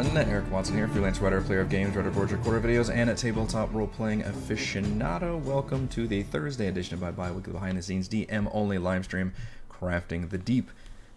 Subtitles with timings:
[0.00, 3.10] Everyone, Eric Watson here, freelance writer, player of games, writer of boards, recorder videos, and
[3.10, 5.38] a tabletop role-playing aficionado.
[5.42, 9.34] Welcome to the Thursday edition of my bi-weekly behind-the-scenes DM-only live stream,
[9.70, 10.70] Crafting the Deep,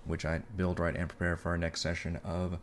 [0.04, 2.60] which I build, write, and prepare for our next session of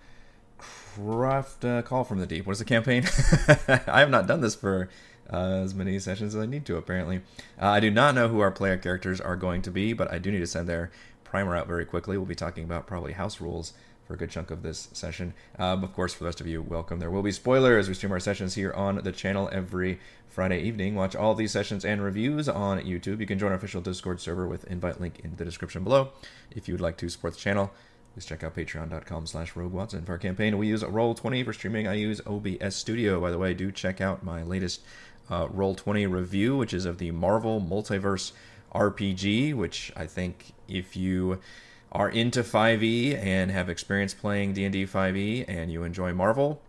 [0.59, 2.45] Craft uh, Call from the Deep.
[2.45, 3.05] What is the campaign?
[3.87, 4.90] I have not done this for
[5.32, 7.23] uh, as many sessions as I need to, apparently.
[7.59, 10.18] Uh, I do not know who our player characters are going to be, but I
[10.18, 10.90] do need to send their
[11.24, 12.18] primer out very quickly.
[12.18, 13.73] We'll be talking about probably house rules
[14.11, 15.33] for a good chunk of this session.
[15.57, 16.99] Um, of course, for the rest of you, welcome.
[16.99, 17.87] There will be spoilers.
[17.87, 20.97] We stream our sessions here on the channel every Friday evening.
[20.97, 23.21] Watch all these sessions and reviews on YouTube.
[23.21, 26.11] You can join our official Discord server with invite link in the description below.
[26.51, 27.71] If you would like to support the channel,
[28.13, 30.05] please check out patreon.com slash rogue watson.
[30.05, 31.45] For our campaign, we use Roll20.
[31.45, 33.21] For streaming, I use OBS Studio.
[33.21, 34.80] By the way, do check out my latest
[35.30, 38.33] uh, Roll20 review, which is of the Marvel Multiverse
[38.74, 41.39] RPG, which I think if you
[41.93, 46.60] are into 5e and have experience playing D&D 5e and you enjoy Marvel,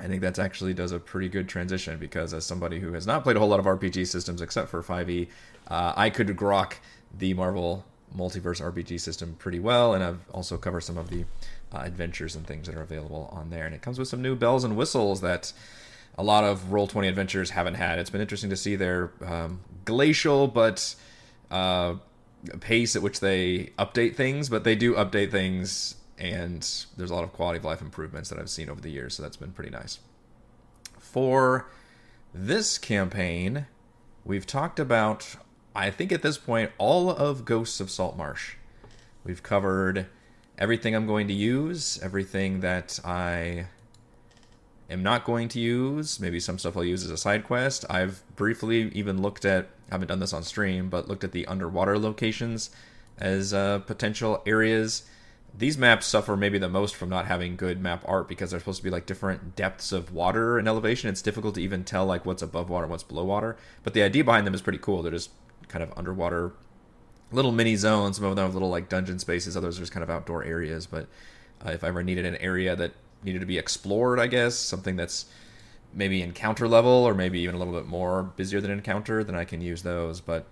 [0.00, 3.24] I think that actually does a pretty good transition because as somebody who has not
[3.24, 5.28] played a whole lot of RPG systems except for 5e,
[5.68, 6.74] uh, I could grok
[7.16, 7.84] the Marvel
[8.16, 11.24] multiverse RPG system pretty well, and I've also covered some of the
[11.72, 13.66] uh, adventures and things that are available on there.
[13.66, 15.52] And it comes with some new bells and whistles that
[16.16, 17.98] a lot of Roll20 adventures haven't had.
[17.98, 20.94] It's been interesting to see their um, glacial but
[21.50, 21.94] uh,
[22.60, 26.62] pace at which they update things, but they do update things, and
[26.96, 29.22] there's a lot of quality of life improvements that I've seen over the years, so
[29.22, 29.98] that's been pretty nice.
[30.98, 31.68] For
[32.34, 33.66] this campaign,
[34.24, 35.36] we've talked about,
[35.74, 38.54] I think at this point, all of Ghosts of Saltmarsh.
[39.24, 40.06] We've covered
[40.58, 43.66] everything I'm going to use, everything that I
[44.90, 47.84] am not going to use, maybe some stuff I'll use as a side quest.
[47.88, 51.98] I've briefly even looked at, haven't done this on stream, but looked at the underwater
[51.98, 52.70] locations
[53.18, 55.04] as uh, potential areas.
[55.56, 58.78] These maps suffer maybe the most from not having good map art because they're supposed
[58.78, 61.08] to be like different depths of water and elevation.
[61.10, 63.56] It's difficult to even tell like what's above water and what's below water.
[63.82, 65.02] But the idea behind them is pretty cool.
[65.02, 65.30] They're just
[65.68, 66.52] kind of underwater
[67.32, 68.16] little mini zones.
[68.16, 69.56] Some of them have little like dungeon spaces.
[69.56, 70.86] Others are just kind of outdoor areas.
[70.86, 71.08] But
[71.64, 72.92] uh, if I ever needed an area that
[73.24, 74.54] needed to be explored, I guess.
[74.54, 75.26] Something that's
[75.94, 79.44] maybe encounter level or maybe even a little bit more busier than encounter, then I
[79.44, 80.20] can use those.
[80.20, 80.46] But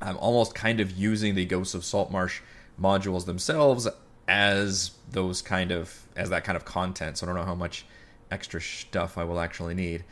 [0.00, 2.40] I'm almost kind of using the Ghosts of Saltmarsh
[2.80, 3.88] modules themselves
[4.26, 7.18] as those kind of as that kind of content.
[7.18, 7.84] So I don't know how much
[8.30, 10.04] extra stuff I will actually need.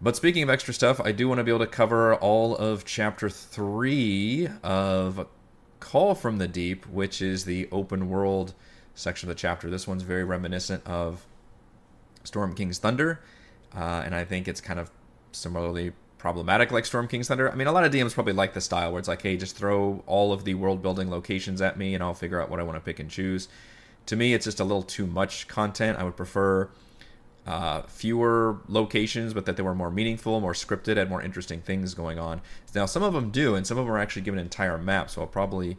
[0.00, 2.84] But speaking of extra stuff, I do want to be able to cover all of
[2.84, 5.26] chapter 3 of
[5.80, 8.54] Call from the Deep, which is the open world
[8.94, 9.70] section of the chapter.
[9.70, 11.24] This one's very reminiscent of
[12.24, 13.20] Storm King's Thunder,
[13.74, 14.90] uh, and I think it's kind of
[15.32, 17.50] similarly problematic like Storm King's Thunder.
[17.50, 19.56] I mean, a lot of DMs probably like the style where it's like, hey, just
[19.56, 22.62] throw all of the world building locations at me and I'll figure out what I
[22.62, 23.48] want to pick and choose.
[24.06, 25.98] To me, it's just a little too much content.
[25.98, 26.70] I would prefer
[27.46, 31.92] uh, fewer locations, but that they were more meaningful, more scripted, had more interesting things
[31.92, 32.40] going on.
[32.74, 35.20] Now, some of them do, and some of them are actually given entire maps, so
[35.20, 35.76] I'll probably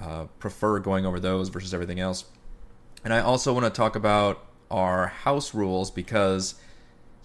[0.00, 2.24] uh, prefer going over those versus everything else.
[3.04, 6.56] And I also want to talk about our house rules because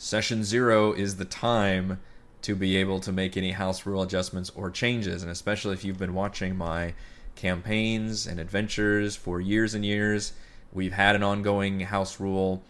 [0.03, 1.99] session zero is the time
[2.41, 5.23] to be able to make any house rule adjustments or changes.
[5.23, 6.93] And especially if you've been watching my
[7.35, 10.33] campaigns and adventures for years and years,
[10.73, 12.61] we've had an ongoing house rule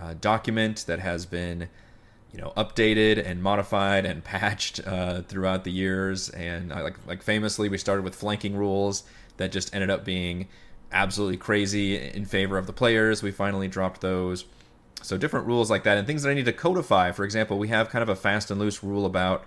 [0.00, 1.68] uh, document that has been
[2.30, 7.22] you know updated and modified and patched uh, throughout the years and uh, like like
[7.22, 9.04] famously we started with flanking rules
[9.36, 10.48] that just ended up being
[10.92, 13.22] absolutely crazy in favor of the players.
[13.22, 14.44] We finally dropped those.
[15.02, 17.12] So different rules like that and things that I need to codify.
[17.12, 19.44] For example, we have kind of a fast and loose rule about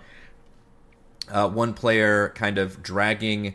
[1.28, 3.54] uh, one player kind of dragging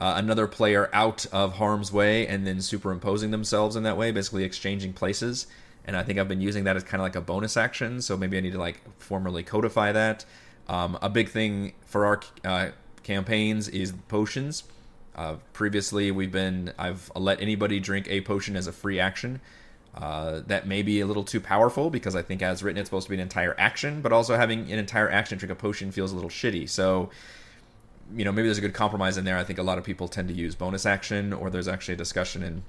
[0.00, 4.44] uh, another player out of harm's way and then superimposing themselves in that way, basically
[4.44, 5.46] exchanging places.
[5.84, 8.00] And I think I've been using that as kind of like a bonus action.
[8.00, 10.24] So maybe I need to like formally codify that.
[10.68, 12.70] Um, a big thing for our uh,
[13.02, 14.64] campaigns is potions.
[15.14, 19.40] Uh, previously, we've been I've let anybody drink a potion as a free action.
[19.96, 23.06] Uh, that may be a little too powerful because I think as written it's supposed
[23.06, 26.10] to be an entire action, but also having an entire action drink a potion feels
[26.10, 26.68] a little shitty.
[26.68, 27.10] So,
[28.14, 29.38] you know, maybe there's a good compromise in there.
[29.38, 31.98] I think a lot of people tend to use bonus action, or there's actually a
[31.98, 32.64] discussion in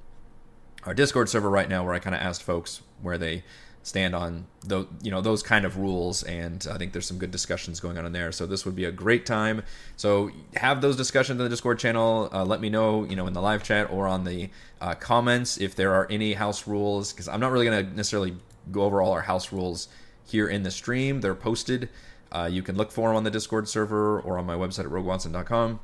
[0.83, 3.43] our Discord server right now where I kind of asked folks where they
[3.85, 7.29] stand on those you know those kind of rules and i think there's some good
[7.29, 8.31] discussions going on in there.
[8.31, 9.61] So this would be a great time.
[9.95, 12.27] So have those discussions in the discord channel.
[12.33, 14.49] Uh, let me know you know in the live chat or on the
[14.81, 18.35] uh, comments if there are any house rules because i'm not really going to necessarily
[18.71, 19.87] go over all our house rules
[20.25, 21.21] here in the stream.
[21.21, 21.89] They're posted.
[22.31, 24.91] Uh, you can look for them on the discord server or on my website at
[24.91, 25.79] roguewatson.com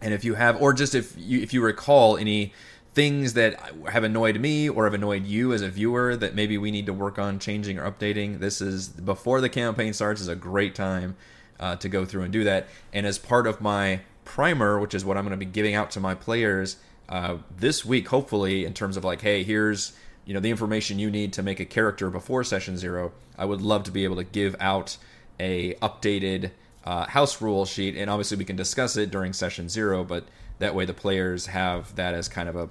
[0.00, 2.52] and if you have or just if you if you recall any
[2.98, 3.60] things that
[3.92, 6.92] have annoyed me or have annoyed you as a viewer that maybe we need to
[6.92, 8.40] work on changing or updating.
[8.40, 11.14] This is before the campaign starts is a great time
[11.60, 12.66] uh, to go through and do that.
[12.92, 15.92] And as part of my primer, which is what I'm going to be giving out
[15.92, 16.78] to my players
[17.08, 19.92] uh, this week, hopefully, in terms of like, hey, here's
[20.24, 23.12] you know the information you need to make a character before session zero.
[23.38, 24.96] I would love to be able to give out
[25.38, 26.50] a updated
[26.82, 30.24] uh, house rule sheet, and obviously we can discuss it during session zero, but
[30.58, 32.68] that way the players have that as kind of a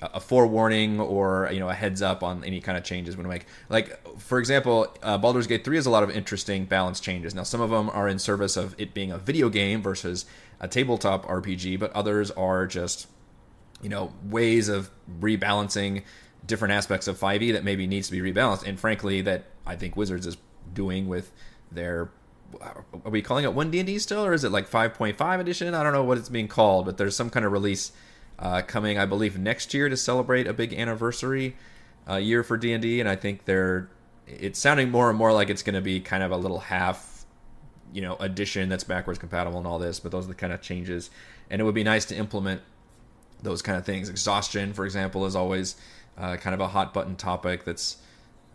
[0.00, 3.46] a forewarning or you know a heads up on any kind of changes we make.
[3.68, 7.34] Like for example, uh, Baldur's Gate 3 has a lot of interesting balance changes.
[7.34, 10.24] Now some of them are in service of it being a video game versus
[10.60, 13.08] a tabletop RPG, but others are just
[13.82, 14.90] you know ways of
[15.20, 16.04] rebalancing
[16.46, 18.66] different aspects of 5e that maybe needs to be rebalanced.
[18.66, 20.36] And frankly, that I think Wizards is
[20.72, 21.32] doing with
[21.72, 22.10] their
[22.60, 25.74] are we calling it 1D&D still or is it like 5.5 edition?
[25.74, 27.92] I don't know what it's being called, but there's some kind of release
[28.38, 31.56] uh, coming, I believe, next year to celebrate a big anniversary
[32.08, 33.88] uh, year for D and D, and I think they're
[34.26, 37.24] it's sounding more and more like it's going to be kind of a little half,
[37.92, 40.00] you know, addition that's backwards compatible and all this.
[40.00, 41.10] But those are the kind of changes,
[41.50, 42.60] and it would be nice to implement
[43.42, 44.08] those kind of things.
[44.08, 45.76] Exhaustion, for example, is always
[46.16, 47.98] uh, kind of a hot button topic that's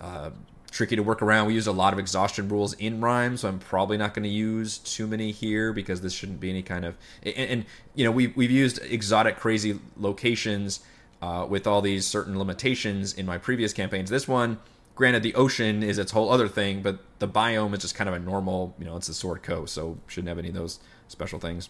[0.01, 0.29] uh,
[0.73, 1.45] tricky to work around.
[1.45, 4.29] We use a lot of exhaustion rules in Rime, so I'm probably not going to
[4.29, 6.97] use too many here because this shouldn't be any kind of.
[7.21, 10.79] And, and you know, we've we've used exotic, crazy locations
[11.21, 14.09] uh, with all these certain limitations in my previous campaigns.
[14.09, 14.59] This one,
[14.95, 18.15] granted, the ocean is its whole other thing, but the biome is just kind of
[18.15, 18.75] a normal.
[18.79, 21.69] You know, it's a sword coast, so shouldn't have any of those special things.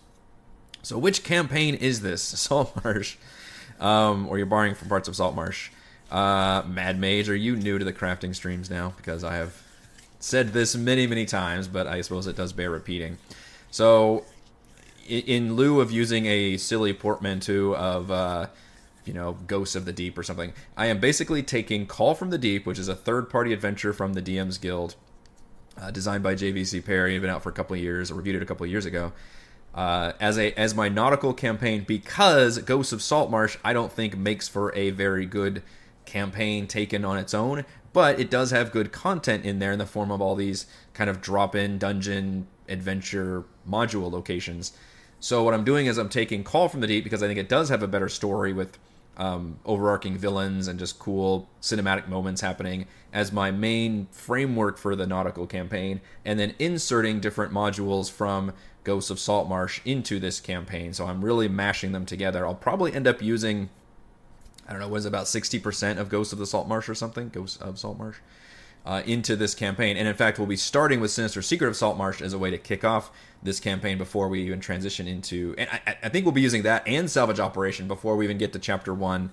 [0.82, 2.22] So, which campaign is this?
[2.40, 3.18] Saltmarsh,
[3.82, 5.72] um, or you're borrowing from parts of Saltmarsh?
[6.14, 8.94] Uh, Mad Mage, are you new to the crafting streams now?
[8.98, 9.60] Because I have
[10.20, 13.18] said this many, many times, but I suppose it does bear repeating.
[13.72, 14.24] So,
[15.08, 18.48] in lieu of using a silly portmanteau of, uh,
[19.06, 22.38] you know, Ghosts of the Deep or something, I am basically taking Call from the
[22.38, 24.94] Deep, which is a third party adventure from the DM's Guild,
[25.82, 28.44] uh, designed by JVC Parry, been out for a couple of years, or reviewed it
[28.44, 29.14] a couple of years ago.
[29.74, 34.48] Uh, as a as my nautical campaign because Ghosts of Saltmarsh I don't think makes
[34.48, 35.64] for a very good
[36.06, 39.86] campaign taken on its own, but it does have good content in there in the
[39.86, 44.74] form of all these kind of drop in dungeon adventure module locations.
[45.20, 47.48] So what I'm doing is I'm taking Call from the Deep because I think it
[47.48, 48.78] does have a better story with
[49.16, 55.06] um, overarching villains and just cool cinematic moments happening as my main framework for the
[55.06, 58.54] nautical campaign, and then inserting different modules from
[58.84, 60.94] Ghosts of Saltmarsh into this campaign.
[60.94, 62.46] So I'm really mashing them together.
[62.46, 63.70] I'll probably end up using
[64.68, 67.58] I don't know, was about 60% of Ghosts of the Salt Marsh or something, Ghosts
[67.58, 68.18] of Salt Marsh,
[68.86, 69.98] uh, into this campaign.
[69.98, 72.50] And in fact, we'll be starting with Sinister Secret of Salt Marsh as a way
[72.50, 73.12] to kick off
[73.42, 75.56] this campaign before we even transition into.
[75.58, 78.54] And I, I think we'll be using that and Salvage Operation before we even get
[78.54, 79.32] to Chapter 1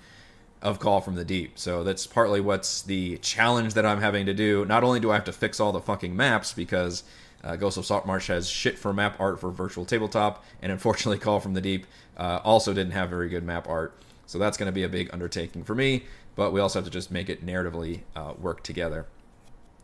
[0.62, 1.58] of Call from the Deep.
[1.58, 4.64] So that's partly what's the challenge that I'm having to do.
[4.64, 7.02] Not only do I have to fix all the fucking maps because
[7.42, 11.40] uh, Ghost of Saltmarsh has shit for map art for virtual tabletop, and unfortunately, Call
[11.40, 11.86] from the Deep
[12.18, 13.94] uh, also didn't have very good map art.
[14.30, 16.04] So that's going to be a big undertaking for me,
[16.36, 19.06] but we also have to just make it narratively uh, work together.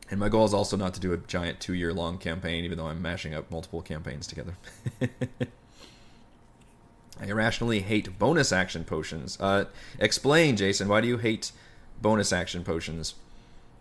[0.08, 2.78] And my goal is also not to do a giant two year long campaign, even
[2.78, 4.54] though I'm mashing up multiple campaigns together.
[7.20, 9.36] I irrationally hate bonus action potions.
[9.40, 9.64] Uh,
[9.98, 11.50] explain, Jason, why do you hate
[12.00, 13.16] bonus action potions?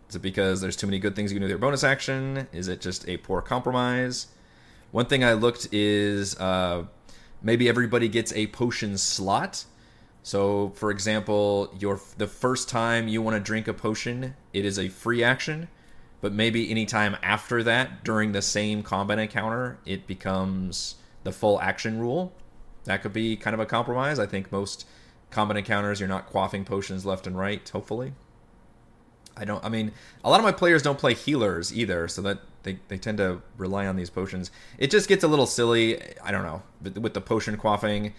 [0.10, 2.48] Is it because there's too many good things you can do with your bonus action?
[2.52, 4.30] Is it just a poor compromise?
[4.90, 6.86] One thing I looked is uh,
[7.44, 9.66] maybe everybody gets a potion slot
[10.26, 14.80] so, for example, your the first time you want to drink a potion, it is
[14.80, 15.68] a free action,
[16.20, 22.00] but maybe anytime after that during the same combat encounter, it becomes the full action
[22.00, 22.34] rule.
[22.86, 24.18] That could be kind of a compromise.
[24.18, 24.88] I think most
[25.30, 28.14] combat encounters you're not quaffing potions left and right, hopefully.
[29.38, 29.92] I don't I mean,
[30.24, 33.44] a lot of my players don't play healers either, so that they, they tend to
[33.60, 34.50] rely on these potions.
[34.80, 38.14] It just gets a little silly, I don't know, with the potion quaffing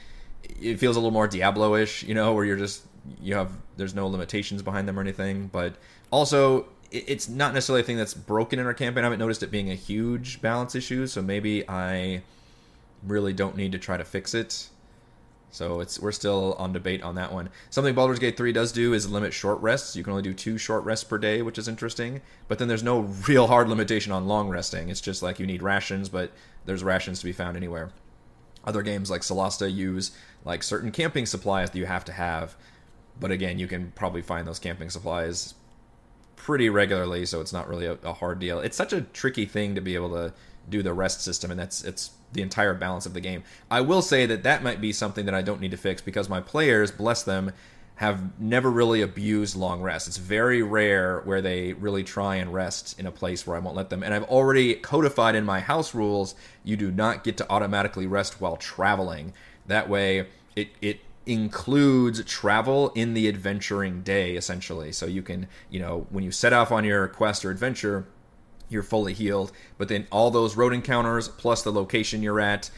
[0.60, 2.84] it feels a little more Diablo-ish, you know, where you're just
[3.20, 5.48] you have there's no limitations behind them or anything.
[5.48, 5.76] But
[6.10, 9.04] also, it's not necessarily a thing that's broken in our campaign.
[9.04, 12.22] I haven't noticed it being a huge balance issue, so maybe I
[13.02, 14.68] really don't need to try to fix it.
[15.50, 17.48] So it's we're still on debate on that one.
[17.70, 19.96] Something Baldur's Gate 3 does do is limit short rests.
[19.96, 22.20] You can only do two short rests per day, which is interesting.
[22.46, 24.90] But then there's no real hard limitation on long resting.
[24.90, 26.32] It's just like you need rations, but
[26.66, 27.90] there's rations to be found anywhere.
[28.66, 30.10] Other games like Solasta use
[30.46, 32.56] like certain camping supplies that you have to have,
[33.20, 35.54] but again, you can probably find those camping supplies
[36.36, 38.60] pretty regularly, so it's not really a, a hard deal.
[38.60, 40.32] It's such a tricky thing to be able to
[40.70, 43.42] do the rest system, and that's it's the entire balance of the game.
[43.70, 46.28] I will say that that might be something that I don't need to fix because
[46.28, 47.52] my players, bless them,
[47.96, 50.06] have never really abused long rest.
[50.06, 53.76] It's very rare where they really try and rest in a place where I won't
[53.76, 54.02] let them.
[54.02, 58.40] And I've already codified in my house rules you do not get to automatically rest
[58.40, 59.32] while traveling.
[59.66, 64.92] That way, it, it includes travel in the adventuring day, essentially.
[64.92, 68.06] So you can, you know, when you set off on your quest or adventure,
[68.68, 69.52] you're fully healed.
[69.78, 72.70] But then all those road encounters plus the location you're at,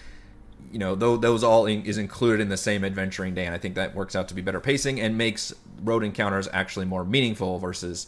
[0.72, 3.74] you know, those all in, is included in the same adventuring day, and I think
[3.76, 8.06] that works out to be better pacing and makes road encounters actually more meaningful versus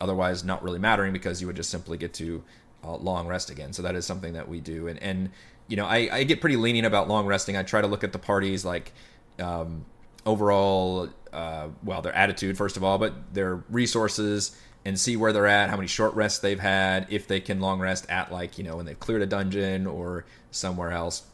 [0.00, 2.42] otherwise not really mattering because you would just simply get to
[2.82, 3.72] uh, long rest again.
[3.72, 5.30] So that is something that we do, and and
[5.68, 7.56] you know, I, I get pretty lenient about long resting.
[7.56, 8.92] I try to look at the parties like
[9.38, 9.84] um,
[10.24, 15.48] overall, uh, well, their attitude first of all, but their resources and see where they're
[15.48, 18.64] at, how many short rests they've had, if they can long rest at like you
[18.64, 21.24] know when they've cleared a dungeon or somewhere else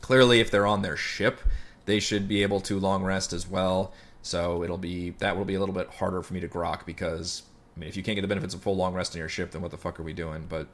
[0.00, 1.40] Clearly, if they're on their ship,
[1.86, 3.92] they should be able to long rest as well.
[4.22, 7.42] So it'll be that will be a little bit harder for me to grok because
[7.76, 9.50] I mean, if you can't get the benefits of full long rest in your ship,
[9.50, 10.46] then what the fuck are we doing?
[10.48, 10.68] But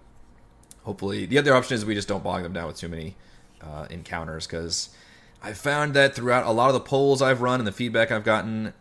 [0.84, 3.16] hopefully, the other option is we just don't bog them down with too many
[3.60, 4.90] uh, encounters because
[5.42, 8.24] I've found that throughout a lot of the polls I've run and the feedback I've
[8.24, 8.72] gotten,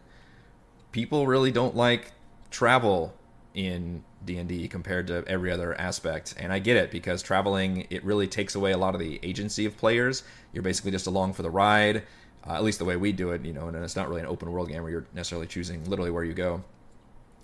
[0.91, 2.11] people really don't like
[2.51, 3.13] travel
[3.53, 6.33] in D&D compared to every other aspect.
[6.37, 9.65] And I get it because traveling it really takes away a lot of the agency
[9.65, 10.23] of players.
[10.53, 12.03] You're basically just along for the ride.
[12.45, 14.27] Uh, at least the way we do it, you know, and it's not really an
[14.27, 16.63] open world game where you're necessarily choosing literally where you go.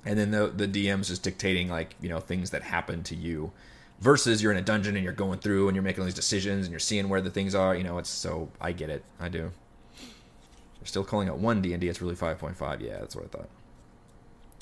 [0.06, 3.52] And then the the DM's just dictating like, you know, things that happen to you
[4.02, 6.66] versus you're in a dungeon and you're going through and you're making all these decisions
[6.66, 9.04] and you're seeing where the things are, you know, it's so I get it.
[9.20, 9.52] I do.
[10.80, 12.82] We're still calling it 1 D&D, it's really 5.5.
[12.82, 13.50] Yeah, that's what I thought.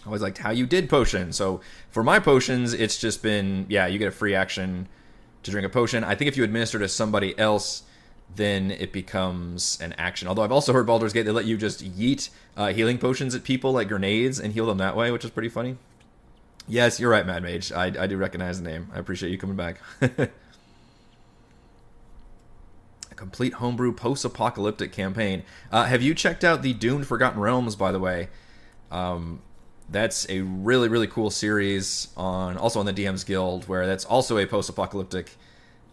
[0.04, 1.32] I always liked how you did potion.
[1.34, 4.88] So for my potions, it's just been yeah, you get a free action
[5.44, 6.04] to drink a potion.
[6.04, 7.84] I think if you administer to somebody else,
[8.36, 10.28] then it becomes an action.
[10.28, 13.44] Although I've also heard Baldur's Gate they let you just yeet uh, healing potions at
[13.44, 15.78] people like grenades and heal them that way, which is pretty funny.
[16.68, 17.72] Yes, you're right, Mad Mage.
[17.72, 18.90] I, I do recognize the name.
[18.94, 19.80] I appreciate you coming back.
[20.02, 20.30] a
[23.16, 25.44] complete homebrew post-apocalyptic campaign.
[25.72, 28.28] Uh, have you checked out the Doomed Forgotten Realms, by the way?
[28.92, 29.42] Um,
[29.90, 34.38] that's a really really cool series on also on the DM's Guild where that's also
[34.38, 35.32] a post-apocalyptic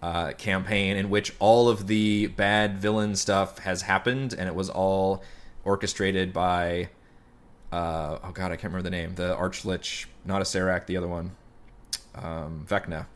[0.02, 4.68] uh, campaign in which all of the bad villain stuff has happened and it was
[4.68, 5.22] all
[5.64, 6.88] orchestrated by
[7.74, 11.32] uh, oh god I can't remember the name the Archlich not Acererak the other one
[12.14, 13.06] um, Vecna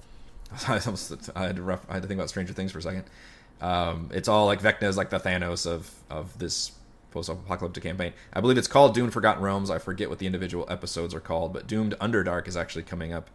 [0.68, 2.82] I, almost, I, had to rough, I had to think about Stranger Things for a
[2.82, 3.04] second
[3.60, 6.72] um, it's all like Vecna is like the Thanos of of this
[7.10, 8.12] post-apocalyptic campaign.
[8.32, 9.70] I believe it's called Doomed Forgotten Realms.
[9.70, 13.30] I forget what the individual episodes are called, but Doomed Underdark is actually coming up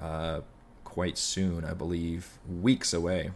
[0.00, 0.40] uh,
[0.84, 1.64] quite soon.
[1.64, 3.30] I believe weeks away.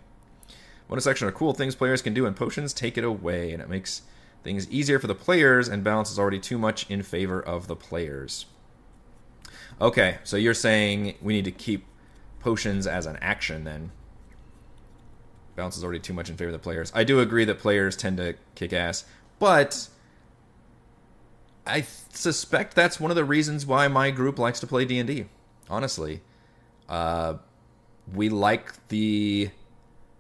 [0.89, 3.69] Bonus section are cool things players can do, and potions take it away, and it
[3.69, 4.03] makes
[4.43, 7.77] things easier for the players, and balance is already too much in favor of the
[7.77, 8.47] players.
[9.81, 11.87] Okay, so you're saying we need to keep
[12.41, 13.93] potions as an action then.
[15.57, 16.93] Balance is already too much in favor of the players.
[16.95, 19.05] I do agree that players tend to kick ass.
[19.39, 19.89] But
[21.67, 21.83] I
[22.13, 25.27] suspect that's one of the reasons why my group likes to play D and D.
[25.69, 26.21] Honestly,
[26.89, 27.35] uh,
[28.13, 29.51] we like the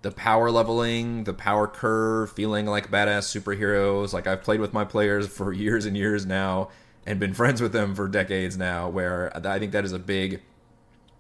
[0.02, 4.12] the power leveling, the power curve, feeling like badass superheroes.
[4.12, 6.71] Like I've played with my players for years and years now,
[7.07, 8.88] and been friends with them for decades now.
[8.88, 10.42] Where I think that is a big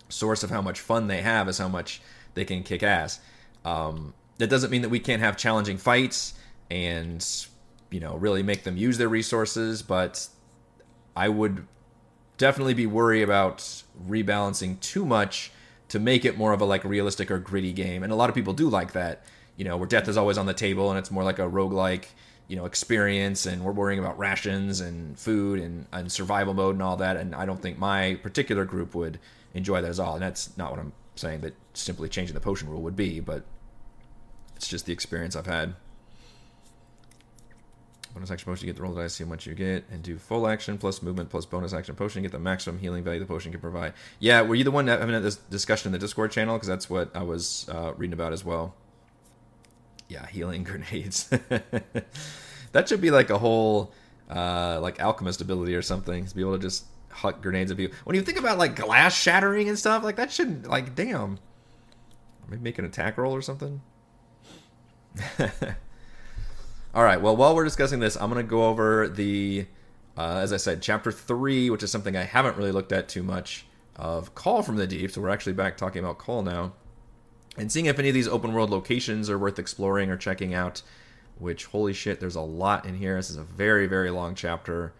[0.08, 2.00] source of how much fun they have, is how much
[2.34, 3.20] they can kick ass.
[3.64, 6.34] Um, that doesn't mean that we can't have challenging fights
[6.70, 7.46] and
[7.90, 10.28] you know really make them use their resources but
[11.14, 11.66] i would
[12.38, 15.52] definitely be worried about rebalancing too much
[15.90, 18.02] to make it more of a like realistic or gritty game.
[18.02, 19.22] And a lot of people do like that
[19.60, 22.06] you know where death is always on the table and it's more like a roguelike
[22.48, 26.82] you know experience and we're worrying about rations and food and, and survival mode and
[26.82, 27.18] all that.
[27.18, 29.18] And i don't think my particular group would
[29.52, 30.14] enjoy that at all.
[30.14, 33.44] And that's not what i'm saying that simply changing the potion rule would be but
[34.56, 35.74] it's just the experience i've had
[38.14, 40.02] Bonus action potion, you get the roll the dice, see how much you get, and
[40.02, 43.26] do full action plus movement plus bonus action potion, get the maximum healing value the
[43.26, 43.92] potion can provide.
[44.18, 46.56] Yeah, were you the one having this discussion in the Discord channel?
[46.56, 48.74] Because that's what I was uh, reading about as well.
[50.08, 51.28] Yeah, healing grenades.
[52.72, 53.92] that should be like a whole
[54.28, 57.96] uh, like alchemist ability or something to be able to just huck grenades at people.
[58.04, 61.38] When you think about like glass shattering and stuff, like that shouldn't like damn.
[62.48, 63.80] Maybe make an attack roll or something.
[66.92, 67.22] All right.
[67.22, 69.66] Well, while we're discussing this, I'm going to go over the,
[70.16, 73.22] uh, as I said, chapter three, which is something I haven't really looked at too
[73.22, 75.12] much of Call from the Deep.
[75.12, 76.72] So we're actually back talking about Call now,
[77.56, 80.82] and seeing if any of these open world locations are worth exploring or checking out.
[81.38, 83.16] Which holy shit, there's a lot in here.
[83.16, 84.92] This is a very very long chapter.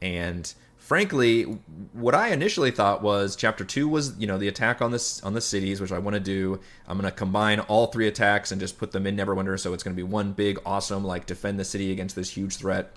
[0.00, 0.52] And
[0.90, 1.44] frankly,
[1.92, 5.34] what I initially thought was chapter two was you know the attack on this on
[5.34, 6.58] the cities, which I want to do.
[6.88, 9.84] I'm going to combine all three attacks and just put them in Neverwinter, so it's
[9.84, 12.90] going to be one big awesome like defend the city against this huge threat.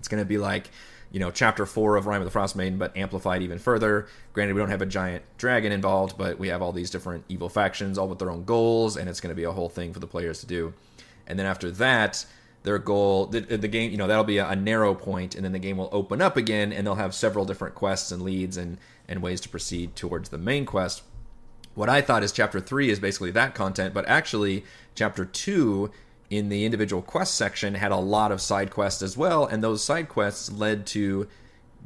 [0.00, 0.68] It's going to be like
[1.12, 4.08] you know chapter four of Rime of the Frost Maiden, but amplified even further.
[4.32, 7.48] Granted, we don't have a giant dragon involved, but we have all these different evil
[7.48, 10.00] factions, all with their own goals, and it's going to be a whole thing for
[10.00, 10.74] the players to do.
[11.28, 12.26] And then after that,
[12.62, 15.52] their goal the, the game you know that'll be a, a, narrow point and then
[15.52, 18.78] the game will open up again and they'll have several different quests and leads and
[19.08, 21.02] and ways to proceed towards the main quest.
[21.74, 24.64] What i thought is chapter 3 is basically that content but actually
[24.94, 25.90] chapter 2
[26.30, 29.82] in the individual quest section had a lot of side quests as well and those
[29.82, 31.26] side quests led to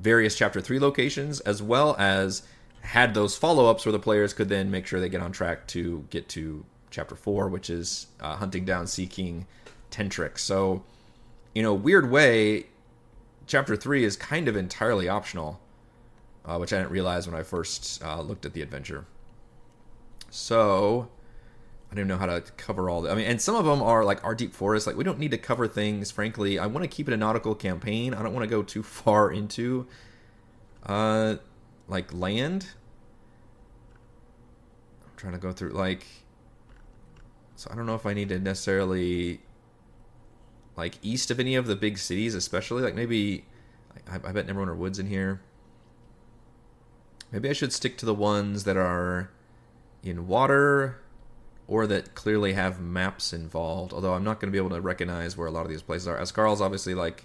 [0.00, 2.42] various chapter 3 locations as well as
[2.82, 6.04] had those follow-ups where the players could then make sure they get on track to
[6.10, 9.06] get to chapter 4 which is uh, hunting down sea
[9.90, 10.38] king Tentrix.
[10.38, 10.84] So,
[11.54, 12.66] in a weird way,
[13.46, 15.60] chapter three is kind of entirely optional,
[16.44, 19.06] uh, which I didn't realize when I first uh, looked at the adventure.
[20.30, 21.08] So,
[21.90, 23.02] I don't know how to cover all.
[23.02, 24.86] The, I mean, and some of them are like our deep forest.
[24.86, 26.10] Like we don't need to cover things.
[26.10, 28.12] Frankly, I want to keep it a nautical campaign.
[28.12, 29.86] I don't want to go too far into,
[30.84, 31.36] uh,
[31.88, 32.68] like land.
[35.04, 36.06] I'm trying to go through like.
[37.58, 39.40] So I don't know if I need to necessarily
[40.76, 43.44] like east of any of the big cities, especially like maybe
[44.10, 45.40] I, I bet Neverwinter Woods in here.
[47.32, 49.30] Maybe I should stick to the ones that are
[50.02, 51.00] in water
[51.66, 53.92] or that clearly have maps involved.
[53.92, 56.06] Although I'm not going to be able to recognize where a lot of these places
[56.06, 56.18] are.
[56.18, 57.24] Askarl's obviously like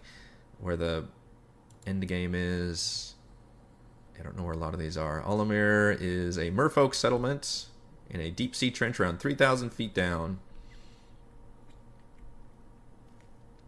[0.59, 1.05] where the
[1.85, 3.15] end game is.
[4.19, 5.21] I don't know where a lot of these are.
[5.23, 7.65] Olimir is a merfolk settlement
[8.09, 10.39] in a deep sea trench around 3,000 feet down.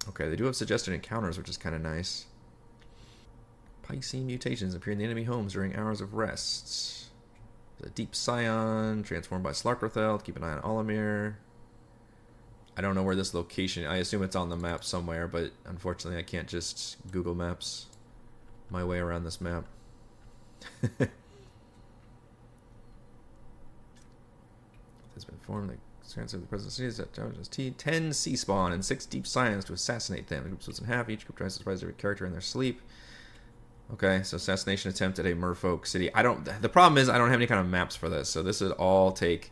[0.10, 2.26] Okay, they do have suggested encounters, which is kind of nice.
[3.84, 7.10] Piscine mutations appear in the enemy homes during hours of rest.
[7.80, 10.24] The Deep Scion, transformed by Slarkrethel.
[10.24, 11.36] Keep an eye on Olimir.
[12.76, 13.86] I don't know where this location...
[13.86, 17.88] I assume it's on the map somewhere, but unfortunately I can't just Google Maps
[18.70, 19.66] my way around this map.
[25.14, 25.78] has been formed
[26.12, 27.72] Chance of the present that challenges T.
[27.72, 30.44] Ten sea spawn and six deep scions to assassinate them.
[30.44, 31.10] The group splits in half.
[31.10, 32.82] Each group tries to surprise every character in their sleep.
[33.92, 36.14] Okay, so assassination attempt at a merfolk city.
[36.14, 36.46] I don't.
[36.62, 38.74] The problem is I don't have any kind of maps for this, so this would
[38.74, 39.52] all take.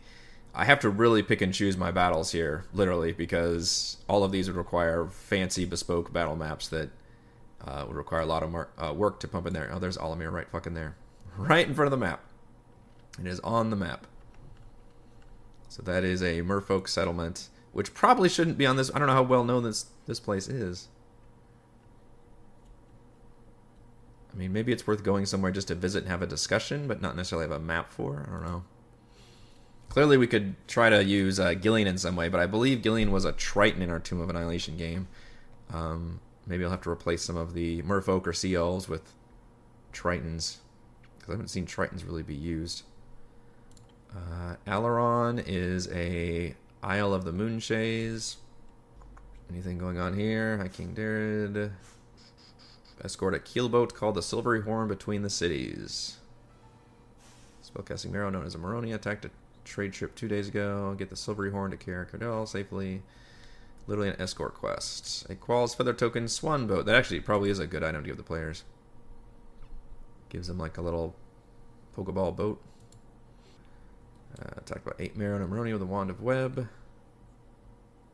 [0.54, 4.48] I have to really pick and choose my battles here, literally, because all of these
[4.48, 6.90] would require fancy, bespoke battle maps that
[7.66, 9.70] uh, would require a lot of mar- uh, work to pump in there.
[9.72, 10.96] Oh, there's Olimir right fucking there,
[11.36, 12.22] right in front of the map.
[13.18, 14.06] It is on the map.
[15.72, 18.90] So that is a merfolk settlement, which probably shouldn't be on this.
[18.94, 20.88] I don't know how well known this this place is.
[24.30, 27.00] I mean, maybe it's worth going somewhere just to visit and have a discussion, but
[27.00, 28.26] not necessarily have a map for.
[28.28, 28.64] I don't know.
[29.88, 33.10] Clearly, we could try to use uh, Gillian in some way, but I believe Gillian
[33.10, 35.08] was a Triton in our Tomb of Annihilation game.
[35.72, 39.14] Um, maybe I'll have to replace some of the merfolk or sea elves with
[39.90, 40.58] Tritons,
[41.16, 42.82] because I haven't seen Tritons really be used.
[44.14, 48.36] Uh, Alaron is a Isle of the Moonshaes.
[49.50, 50.58] Anything going on here?
[50.58, 51.72] High King Dared.
[53.02, 56.18] Escort a keelboat called the Silvery Horn between the cities.
[57.64, 59.30] Spellcasting Merrow, known as a Maronia, attacked a
[59.64, 60.94] trade ship two days ago.
[60.96, 63.02] Get the Silvery Horn to Caer Caravel safely.
[63.86, 65.28] Literally an escort quest.
[65.28, 66.86] A Quaal's Feather Token Swan Boat.
[66.86, 68.64] That actually probably is a good item to give the players.
[70.28, 71.14] Gives them like a little
[71.96, 72.60] Pokeball boat.
[74.40, 76.68] Uh, talked about 8 Merrow and Amaroni with a Wand of Web.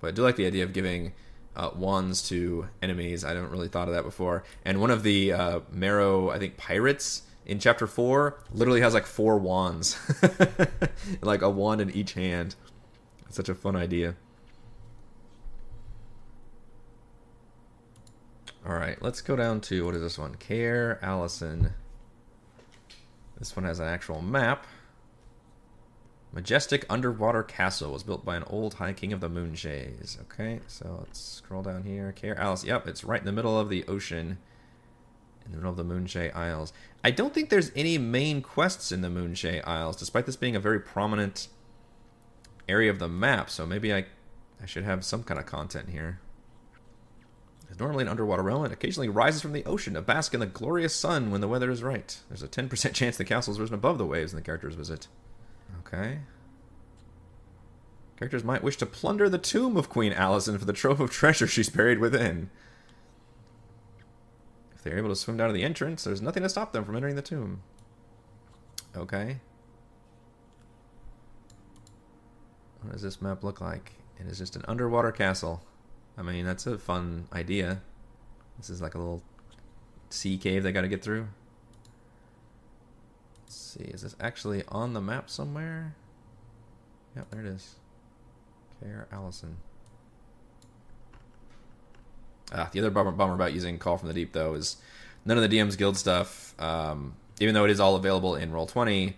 [0.01, 1.13] But I do like the idea of giving
[1.57, 3.25] uh, wands to enemies.
[3.25, 4.45] I haven't really thought of that before.
[4.65, 9.07] And one of the uh, Merrow, I think, pirates in Chapter 4 literally has like
[9.07, 9.99] four wands.
[11.23, 12.55] like a wand in each hand.
[13.27, 14.15] It's such a fun idea.
[18.67, 20.35] Alright, let's go down to, what is this one?
[20.35, 21.73] Caer Allisynn.
[23.39, 24.67] This one has an actual map.
[26.33, 30.21] Majestic underwater castle was built by an old high king of the Moonshaes.
[30.23, 32.13] Okay, so let's scroll down here.
[32.13, 32.65] Caer Alice.
[32.65, 34.39] Yep, it's right in the middle of the ocean.
[35.47, 36.73] In the middle of the Moonshae Isles.
[37.03, 40.61] I don't think there's any main quests in the Moonshae Isles, despite this being a
[40.61, 41.49] very prominent
[42.69, 43.49] area of the map.
[43.49, 44.05] So maybe I,
[44.63, 46.21] I should have some kind of content here.
[47.71, 50.47] It's normally an underwater realm and occasionally rises from the ocean to bask in the
[50.47, 52.19] glorious sun when the weather is right.
[52.29, 55.09] There's a 10% chance the castle has risen above the waves when the characters visit.
[55.81, 56.21] Okay.
[58.17, 61.47] Characters might wish to plunder the tomb of Queen Allisynn for the trove of treasure
[61.47, 62.51] she's buried within.
[64.75, 66.97] If they're able to swim down to the entrance, there's nothing to stop them from
[66.97, 67.63] entering the tomb.
[68.97, 69.39] Okay.
[72.83, 73.93] What does this map look like?
[74.19, 75.63] It is just an underwater castle.
[76.17, 77.83] I mean, that's a fun idea.
[78.57, 79.23] This is like a little
[80.11, 81.29] sea cave they got to get through.
[83.49, 85.95] Let's see, is this actually on the map somewhere?
[87.17, 87.77] Yep, there it is.
[88.79, 89.55] Caer Allisynn.
[92.53, 94.77] Ah, the other bummer, bummer about using Call from the Deep, though, is
[95.25, 99.15] none of the DM's Guild stuff, um, even though it is all available in Roll20,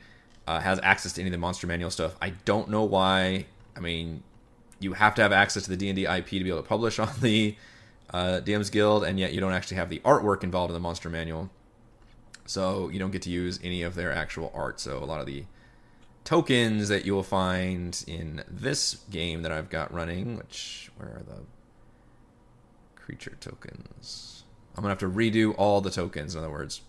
[0.46, 2.14] uh, has access to any of the Monster Manual stuff.
[2.22, 3.46] I don't know why.
[3.76, 4.22] I mean,
[4.78, 7.10] you have to have access to the D&D IP to be able to publish on
[7.20, 7.56] the
[8.14, 11.10] uh, DM's Guild, and yet you don't actually have the artwork involved in the Monster
[11.10, 11.50] Manual.
[12.46, 14.80] So you don't get to use any of their actual art.
[14.80, 15.44] So a lot of the
[16.24, 21.22] tokens that you will find in this game that I've got running, which, where are
[21.26, 21.42] the
[22.96, 24.44] creature tokens?
[24.76, 26.82] I'm to have to redo all the tokens, in other words.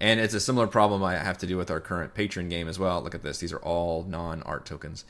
[0.00, 2.78] And it's a similar problem I have to do with our current patron game as
[2.78, 3.02] well.
[3.02, 3.38] Look at this.
[3.38, 5.04] These are all non art tokens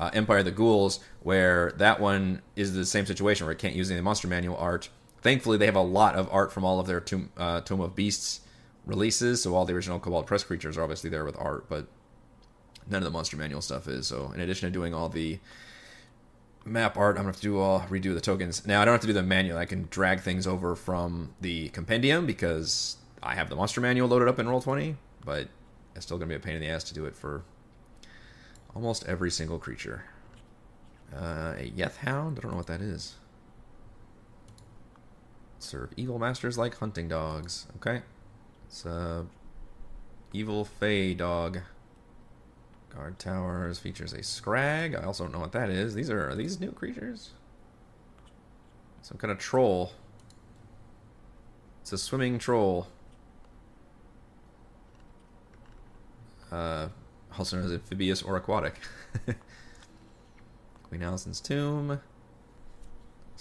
[0.00, 3.74] uh, Empire of the Ghouls, where that one is the same situation where it can't
[3.74, 4.88] use any Monster Manual art.
[5.20, 7.94] Thankfully, they have a lot of art from all of their Tomb, uh, Tome of
[7.94, 8.40] Beasts
[8.90, 11.86] releases, so all the original Kobold Press creatures are obviously there with art, but
[12.88, 14.06] none of the Monster Manual stuff is.
[14.06, 15.38] So, in addition to doing all the
[16.64, 18.66] map art, I'm gonna have to do all redo the tokens.
[18.66, 19.56] Now, I don't have to do the manual.
[19.56, 24.28] I can drag things over from the compendium because I have the Monster Manual loaded
[24.28, 25.48] up in Roll20, but
[25.94, 27.44] it's still gonna be a pain in the ass to do it for
[28.74, 30.04] almost every single creature.
[31.14, 32.38] Uh, a Yeth Hound?
[32.38, 33.14] I don't know what that is.
[35.58, 37.66] Serve evil masters like hunting dogs.
[37.76, 38.02] Okay.
[38.70, 39.26] It's a
[40.32, 41.58] evil fey dog.
[42.94, 44.94] Guard towers features a scrag.
[44.94, 45.96] I also don't know what that is.
[45.96, 47.30] These are, are these new creatures?
[49.02, 49.90] Some kind of troll.
[51.82, 52.86] It's a swimming troll.
[56.52, 56.90] Uh,
[57.36, 58.76] also known as amphibious or aquatic.
[60.84, 62.00] Queen Allisynn's tomb.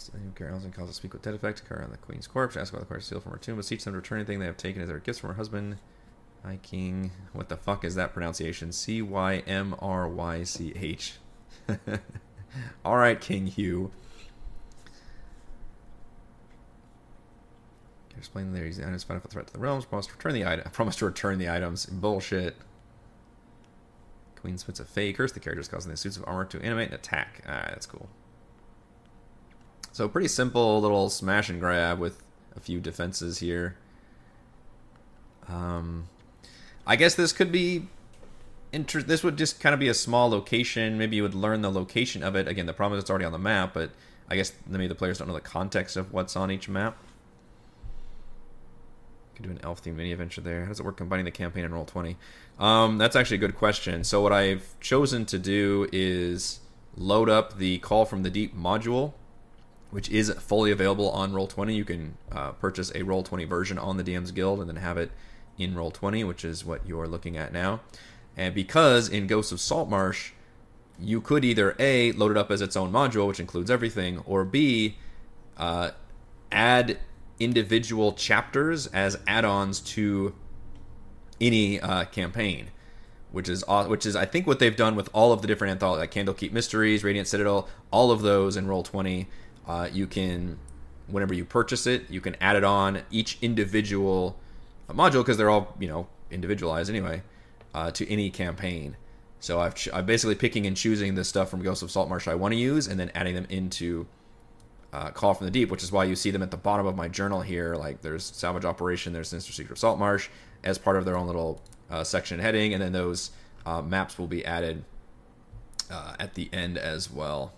[0.07, 1.67] Queen Allisynn calls to speak with dead effect.
[1.67, 2.55] Carry on the Queen's corpse.
[2.55, 3.57] Ask about the cards steal from her tomb.
[3.57, 5.77] Beseech them to return anything they have taken as their gifts from her husband.
[6.43, 7.11] High, King.
[7.33, 8.71] What the fuck is that pronunciation?
[8.71, 11.15] C Y M R Y C H.
[12.85, 13.91] All right, King Hugh.
[18.17, 18.65] Explain there.
[18.65, 19.85] He's items threat to the realms.
[19.85, 20.69] Promise to return the item.
[20.71, 21.85] Promise to return the items.
[21.85, 22.55] Bullshit.
[24.35, 25.31] Queen spits a fey curse.
[25.31, 27.43] The characters causing the suits of armor to animate and attack.
[27.47, 28.09] Ah, that's cool.
[29.91, 32.21] So pretty simple little smash and grab with
[32.55, 33.75] a few defenses here.
[35.47, 36.07] Um,
[36.85, 37.87] I guess this could be
[38.71, 40.97] inter- This would just kind of be a small location.
[40.97, 42.47] Maybe you would learn the location of it.
[42.47, 43.91] Again, the problem is it's already on the map, but
[44.29, 46.97] I guess maybe the players don't know the context of what's on each map.
[49.35, 50.63] Could do an elf themed mini adventure there.
[50.63, 52.17] How does it work combining the campaign and roll twenty?
[52.59, 54.03] Um, that's actually a good question.
[54.03, 56.59] So what I've chosen to do is
[56.95, 59.13] load up the Call from the Deep module,
[59.91, 61.75] which is fully available on Roll Twenty.
[61.75, 64.97] You can uh, purchase a Roll Twenty version on the DM's Guild and then have
[64.97, 65.11] it
[65.57, 67.81] in Roll Twenty, which is what you're looking at now.
[68.37, 70.31] And because in Ghosts of Saltmarsh,
[70.99, 74.45] you could either a load it up as its own module, which includes everything, or
[74.45, 74.97] b
[75.57, 75.91] uh,
[76.51, 76.97] add
[77.39, 80.35] individual chapters as add-ons to
[81.39, 82.67] any uh, campaign,
[83.31, 86.01] which is which is I think what they've done with all of the different anthologies,
[86.01, 89.27] like Candlekeep Mysteries, Radiant Citadel, all of those in Roll Twenty.
[89.69, 90.57] Uh, you can,
[91.05, 94.35] whenever you purchase it, you can add it on each individual
[94.89, 97.21] module because they're all you know individualized anyway
[97.75, 98.97] uh, to any campaign.
[99.39, 102.33] So I've ch- I'm basically picking and choosing the stuff from Ghosts of Saltmarsh I
[102.33, 104.07] want to use, and then adding them into
[104.91, 106.95] uh, Call from the Deep, which is why you see them at the bottom of
[106.95, 107.75] my journal here.
[107.75, 110.29] Like there's Salvage Operation, there's Sinister Secret of Saltmarsh
[110.63, 113.29] as part of their own little uh, section heading, and then those
[113.67, 114.83] uh, maps will be added
[115.91, 117.53] uh, at the end as well.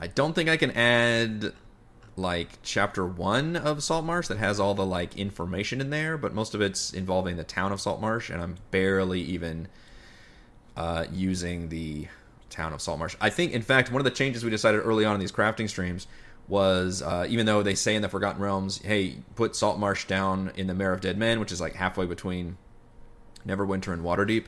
[0.00, 1.52] I don't think I can add
[2.16, 6.54] like chapter one of Saltmarsh that has all the like information in there, but most
[6.54, 9.68] of it's involving the town of Saltmarsh, and I'm barely even
[10.76, 12.08] uh, using the
[12.50, 13.16] town of Saltmarsh.
[13.20, 15.68] I think, in fact, one of the changes we decided early on in these crafting
[15.68, 16.06] streams
[16.48, 20.66] was uh, even though they say in the Forgotten Realms, hey, put Saltmarsh down in
[20.66, 22.56] the Mere of Dead Men, which is like halfway between
[23.46, 24.44] Neverwinter and Waterdeep.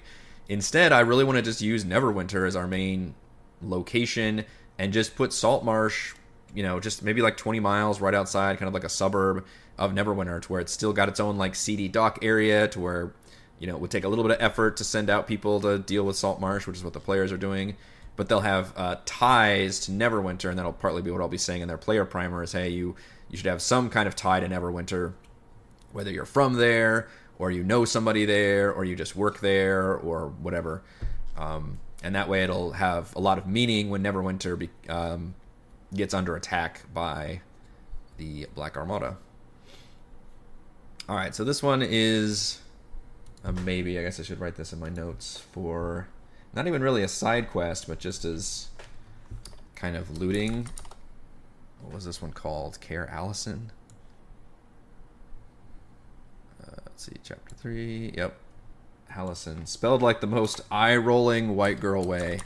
[0.49, 3.15] Instead, I really want to just use Neverwinter as our main
[3.61, 4.45] location
[4.79, 6.15] and just put Salt Marsh,
[6.55, 9.45] you know, just maybe like 20 miles right outside, kind of like a suburb
[9.77, 13.13] of Neverwinter, to where it's still got its own like seedy dock area, to where
[13.59, 15.79] you know it would take a little bit of effort to send out people to
[15.79, 17.77] deal with Salt Marsh, which is what the players are doing
[18.17, 21.63] but they'll have uh, ties to Neverwinter, and that'll partly be what I'll be saying
[21.63, 22.97] in their player primer is, hey, you
[23.31, 25.13] you should have some kind of tie to Neverwinter
[25.93, 30.29] whether you're from there or you know somebody there or you just work there or
[30.29, 30.83] whatever.
[31.37, 35.35] Um, and that way it'll have a lot of meaning when Neverwinter be, um,
[35.95, 37.41] gets under attack by
[38.17, 39.17] the Black Armada.
[41.09, 42.61] All right, so this one is
[43.43, 43.99] a maybe.
[43.99, 46.09] I guess I should write this in my notes for
[46.55, 48.69] not even really a side quest, but just as
[49.75, 50.69] kind of looting.
[51.81, 52.81] What was this one called?
[52.81, 53.69] Caer Allisynn?
[56.63, 58.15] Uh, let's see, chapter 3.
[58.17, 58.37] Yep.
[59.13, 59.67] Allisynn.
[59.67, 62.41] Spelled like the most eye rolling white girl way.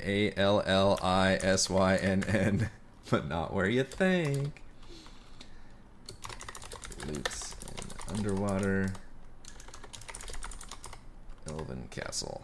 [0.00, 2.70] A L L I S Y N N.
[3.10, 4.62] But not where you think.
[7.06, 7.54] Loots
[8.08, 8.94] underwater.
[11.46, 12.42] Elven Castle.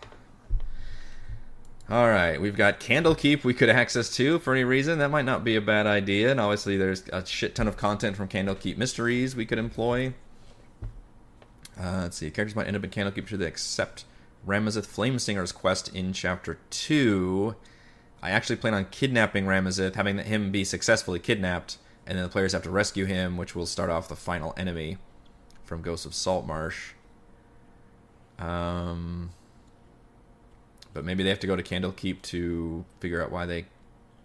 [1.89, 4.99] All right, we've got Candlekeep we could access to for any reason.
[4.99, 6.31] That might not be a bad idea.
[6.31, 10.13] And obviously, there's a shit ton of content from Candlekeep Mysteries we could employ.
[11.81, 12.31] Uh, let's see.
[12.31, 14.05] Characters might end up in Candlekeep should they accept
[14.47, 17.55] Ramazith Flamesinger's quest in Chapter 2.
[18.23, 22.53] I actually plan on kidnapping Ramazith, having him be successfully kidnapped, and then the players
[22.53, 24.99] have to rescue him, which will start off the final enemy
[25.65, 26.93] from Ghosts of Saltmarsh.
[28.39, 29.31] Um,
[30.93, 33.67] but maybe they have to go to Candlekeep to figure out why they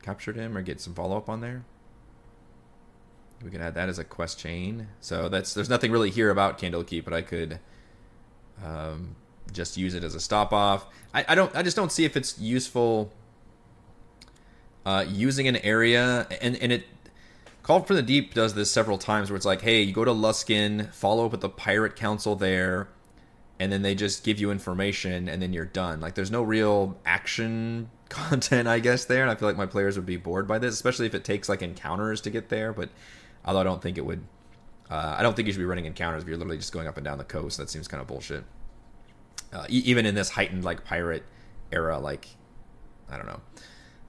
[0.02, 1.63] captured him or get some follow up on there.
[3.43, 4.88] We could add that as a quest chain.
[5.02, 7.60] So that's there's nothing really here about Candlekeep, but I could
[8.63, 9.15] um,
[9.52, 10.88] just use it as a stop off.
[11.13, 13.12] I, I don't I just don't see if it's useful
[14.86, 16.86] uh, using an area and and it
[17.65, 20.12] Call from the Deep does this several times where it's like, hey, you go to
[20.12, 22.89] Luskan, follow up with the pirate council there,
[23.60, 26.00] and then they just give you information and then you're done.
[26.00, 29.24] Like there's no real action content, I guess, there.
[29.24, 31.50] And I feel like my players would be bored by this, especially if it takes
[31.50, 32.71] like encounters to get there.
[32.71, 32.89] But
[33.46, 34.24] although I don't think it would,
[34.90, 36.98] uh, I don't think you should be running encounters if you're literally just going up
[36.98, 37.58] and down the coast.
[37.58, 38.44] That seems kind of bullshit.
[39.54, 41.24] Uh, e- even in this heightened like pirate
[41.72, 42.28] era, like
[43.10, 43.42] I don't know.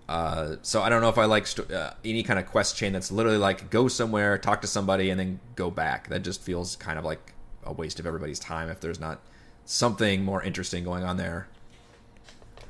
[0.08, 2.92] Uh, so I don't know if I like st- uh, any kind of quest chain
[2.92, 6.08] that's literally like go somewhere, talk to somebody, and then go back.
[6.08, 9.20] That just feels kind of like a waste of everybody's time if there's not
[9.64, 11.48] something more interesting going on there.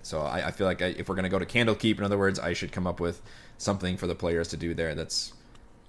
[0.02, 2.38] So I, I feel like I, if we're to go to Candlekeep, in other words,
[2.38, 3.20] I should come up with
[3.58, 5.32] something for the players to do there that's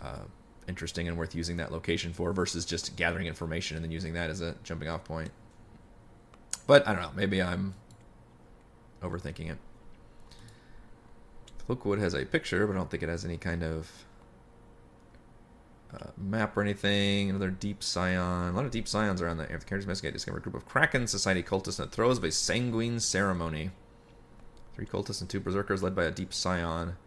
[0.01, 0.25] uh,
[0.67, 4.29] interesting and worth using that location for versus just gathering information and then using that
[4.29, 5.31] as a jumping off point.
[6.65, 7.11] But I don't know.
[7.15, 7.75] Maybe I'm
[9.01, 9.57] overthinking it.
[11.67, 14.05] Cloakwood has a picture, but I don't think it has any kind of
[15.93, 17.29] uh, map or anything.
[17.29, 18.53] Another deep scion.
[18.53, 19.39] A lot of deep scions around.
[19.39, 22.23] If the characters investigate, discover a group of Kraken Society cultists in the throes of
[22.23, 23.71] a sanguine ceremony.
[24.75, 26.97] Three cultists and two berserkers led by a deep scion.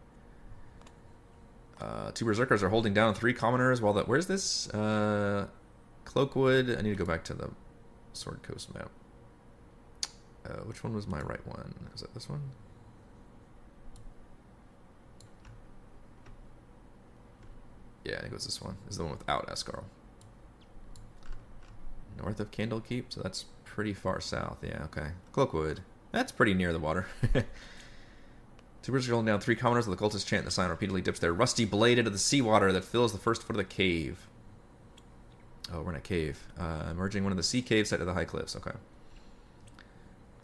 [1.80, 5.46] Uh, two berserkers are holding down three commoners while the where's this uh,
[6.04, 6.76] Cloakwood?
[6.78, 7.50] I need to go back to the
[8.12, 8.90] Sword Coast map.
[10.44, 11.74] Uh, which one was my right one?
[11.94, 12.40] Is that this one?
[18.04, 18.76] Yeah, I think it was this one.
[18.88, 19.84] Is the one without Escarl.
[22.18, 24.58] North of Candlekeep, so that's pretty far south.
[24.62, 25.12] Yeah, okay.
[25.32, 25.78] Cloakwood.
[26.12, 27.06] That's pretty near the water.
[28.82, 30.44] Two birds are holding down three commoners of the cultist chant.
[30.44, 33.54] The sign repeatedly dips their rusty blade into the seawater that fills the first foot
[33.54, 34.26] of the cave.
[35.72, 36.46] Oh, we're in a cave.
[36.58, 38.56] Uh, emerging one of the sea caves side of the high cliffs.
[38.56, 38.72] Okay.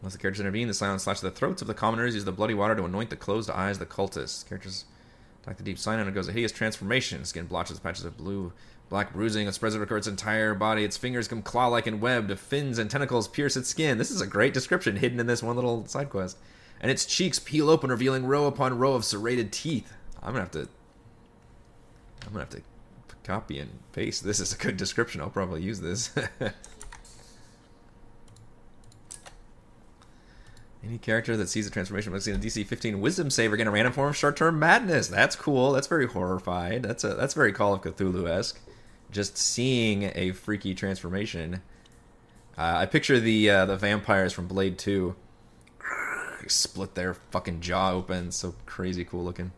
[0.01, 2.55] Unless the characters intervene, the silence slashes the throats of the commoners, use the bloody
[2.55, 4.47] water to anoint the closed eyes of the cultists.
[4.47, 4.85] Characters
[5.47, 7.25] like the deep scion and undergoes a hideous transformation.
[7.25, 8.53] Skin blotches patches of blue,
[8.89, 9.47] black bruising.
[9.47, 10.85] It spreads over its entire body.
[10.85, 12.37] Its fingers come claw-like and webbed.
[12.39, 13.97] Fins and tentacles pierce its skin.
[13.97, 16.37] This is a great description hidden in this one little side quest.
[16.81, 19.93] And its cheeks peel open, revealing row upon row of serrated teeth.
[20.23, 20.69] I'm gonna have to.
[22.27, 22.63] I'm gonna have to
[23.27, 24.25] copy and paste.
[24.25, 25.21] This is a good description.
[25.21, 26.11] I'll probably use this.
[30.85, 33.71] Any character that sees a transformation must see a DC 15 Wisdom save get a
[33.71, 35.09] random form of short-term madness.
[35.09, 35.73] That's cool.
[35.73, 36.85] That's very horrified.
[36.85, 38.61] That's a that's very Call of Cthulhu-esque.
[39.11, 41.63] Just seeing a freaky transformation.
[42.57, 45.17] Uh, I picture the uh, the vampires from Blade 2
[46.49, 48.31] split their fucking jaw open.
[48.33, 49.53] So crazy cool looking.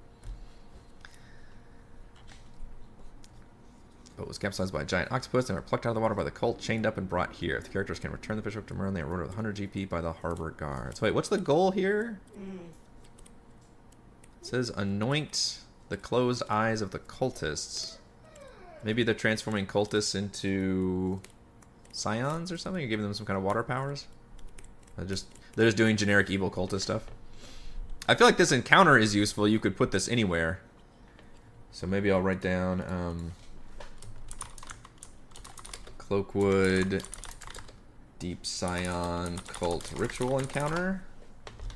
[4.19, 6.25] Boat was capsized by a giant octopus and were plucked out of the water by
[6.25, 7.61] the cult, chained up and brought here.
[7.61, 8.95] The characters can return the fish up to Merlin.
[8.95, 11.01] They are rowed with 100 GP by the harbor guards.
[11.01, 12.19] Wait, what's the goal here?
[14.41, 17.99] It says anoint the closed eyes of the cultists.
[18.83, 21.21] Maybe they're transforming cultists into
[21.93, 24.07] scions or something, or giving them some kind of water powers.
[24.97, 25.27] They're just
[25.59, 27.03] they're just doing generic evil cultist stuff.
[28.09, 29.49] I feel like this encounter is useful.
[29.49, 30.61] You could put this anywhere.
[31.73, 32.81] So maybe I'll write down.
[32.81, 33.33] Um,
[35.99, 37.03] Cloakwood,
[38.21, 41.03] Deep Scion Cult Ritual Encounter.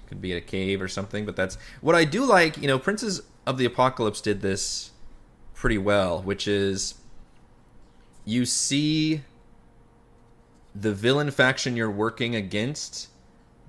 [0.07, 2.57] Could be at a cave or something, but that's what I do like.
[2.59, 4.93] You know, Princes of the Apocalypse did this
[5.55, 6.95] pretty well, which is
[8.25, 9.23] you see
[10.73, 13.09] the villain faction you're working against,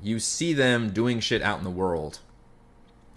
[0.03, 2.19] you see them doing shit out in the world.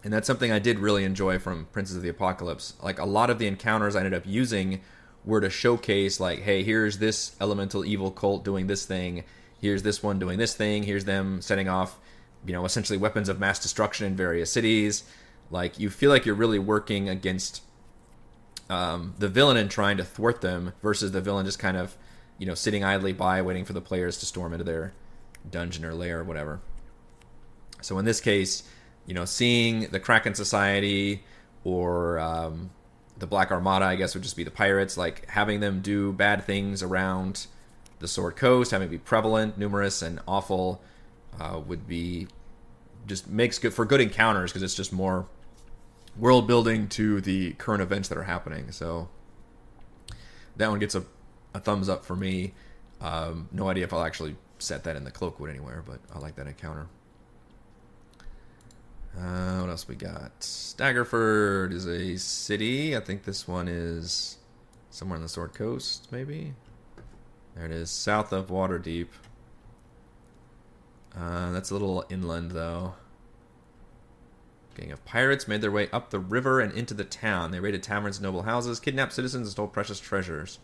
[0.05, 2.75] And that's something I did really enjoy from Princes of the Apocalypse.
[2.81, 4.81] Like a lot of the encounters I ended up using
[5.25, 9.25] were to showcase like, hey, here's this elemental evil cult doing this thing,
[9.61, 11.99] here's this one doing this thing, here's them setting off,
[12.47, 15.03] you know, essentially weapons of mass destruction in various cities.
[15.51, 17.63] Like you feel like you're really working against
[18.71, 21.97] um, the villain and trying to thwart them versus the villain just kind of,
[22.39, 24.93] you know, sitting idly by waiting for the players to storm into their
[25.51, 26.61] dungeon or lair or whatever.
[27.87, 28.65] So in this case,
[29.07, 31.23] you know, seeing the Kraken Society
[31.63, 32.71] or um,
[33.17, 36.43] the Black Armada, I guess would just be the pirates, like having them do bad
[36.43, 37.47] things around
[38.01, 40.83] the Sword Coast, having it be prevalent, numerous, and awful,
[41.39, 42.27] uh, would be
[43.07, 45.29] just makes good for good encounters because it's just more
[46.19, 48.73] world building to the current events that are happening.
[48.73, 49.09] So
[50.57, 51.05] that one gets a,
[51.55, 52.53] a thumbs up for me.
[53.01, 56.35] Um, no idea if I'll actually set that in the Cloakwood anywhere, but I like
[56.35, 56.89] that encounter.
[59.19, 60.41] Uh, what else we got?
[60.41, 62.97] Daggerford is a city.
[62.97, 64.39] I think this one is
[64.91, 66.55] somewhere on the Sword Coast, maybe.
[67.55, 69.09] There it is, south of Waterdeep.
[71.17, 72.95] Uh, that's a little inland, though.
[74.75, 77.51] Gang of pirates made their way up the river and into the town.
[77.51, 80.59] They raided taverns and noble houses, kidnapped citizens, and stole precious treasures.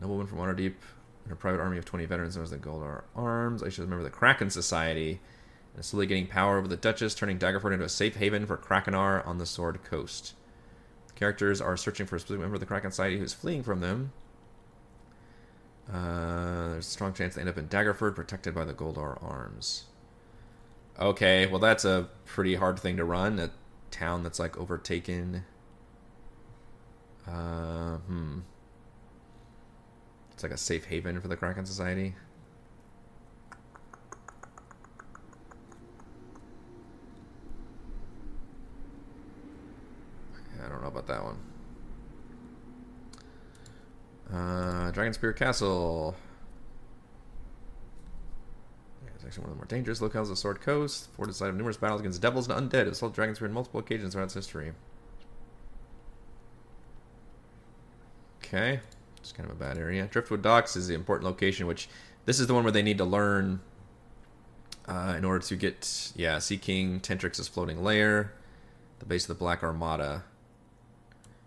[0.00, 0.76] Nobleman from Waterdeep
[1.30, 3.62] and a private army of 20 veterans known as the Goldar Arms.
[3.62, 5.20] I should remember the Kraken Society.
[5.76, 9.24] And slowly gaining power over the Duchess, turning Daggerford into a safe haven for Krakenar
[9.24, 10.34] on the Sword Coast.
[11.14, 14.12] Characters are searching for a specific member of the Kraken Society who's fleeing from them.
[15.88, 19.84] Uh, there's a strong chance they end up in Daggerford, protected by the Goldar Arms.
[20.98, 23.38] Okay, well that's a pretty hard thing to run.
[23.38, 23.50] A
[23.92, 25.44] town that's like overtaken.
[27.28, 28.40] Uh, hmm.
[30.40, 32.14] It's like a safe haven for the Kraken Society.
[40.58, 41.36] I don't know about that one.
[44.32, 46.16] Uh, Dragonspear Castle.
[49.14, 51.10] It's actually one of the more dangerous locales of Sword Coast.
[51.12, 52.86] Fort is site of numerous battles against devils and undead.
[52.86, 54.72] It's held Dragonspear on multiple occasions throughout its history.
[58.38, 58.80] Okay.
[59.20, 60.06] It's kind of a bad area.
[60.06, 61.88] Driftwood Docks is the important location, which
[62.24, 63.60] this is the one where they need to learn
[64.86, 68.32] uh, in order to get, yeah, Sea King Tentrix's floating lair,
[68.98, 70.24] the base of the Black Armada,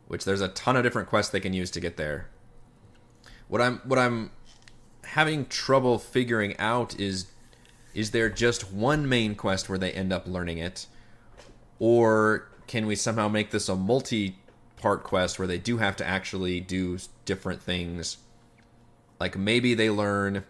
[0.07, 2.27] which there's a ton of different quests they can use to get there.
[3.47, 4.31] What I'm what I'm
[5.03, 7.27] having trouble figuring out is
[7.93, 10.87] is there just one main quest where they end up learning it,
[11.79, 14.37] or can we somehow make this a multi
[14.83, 18.17] part quest where they do have to actually do different things.
[19.17, 20.43] Like maybe they learn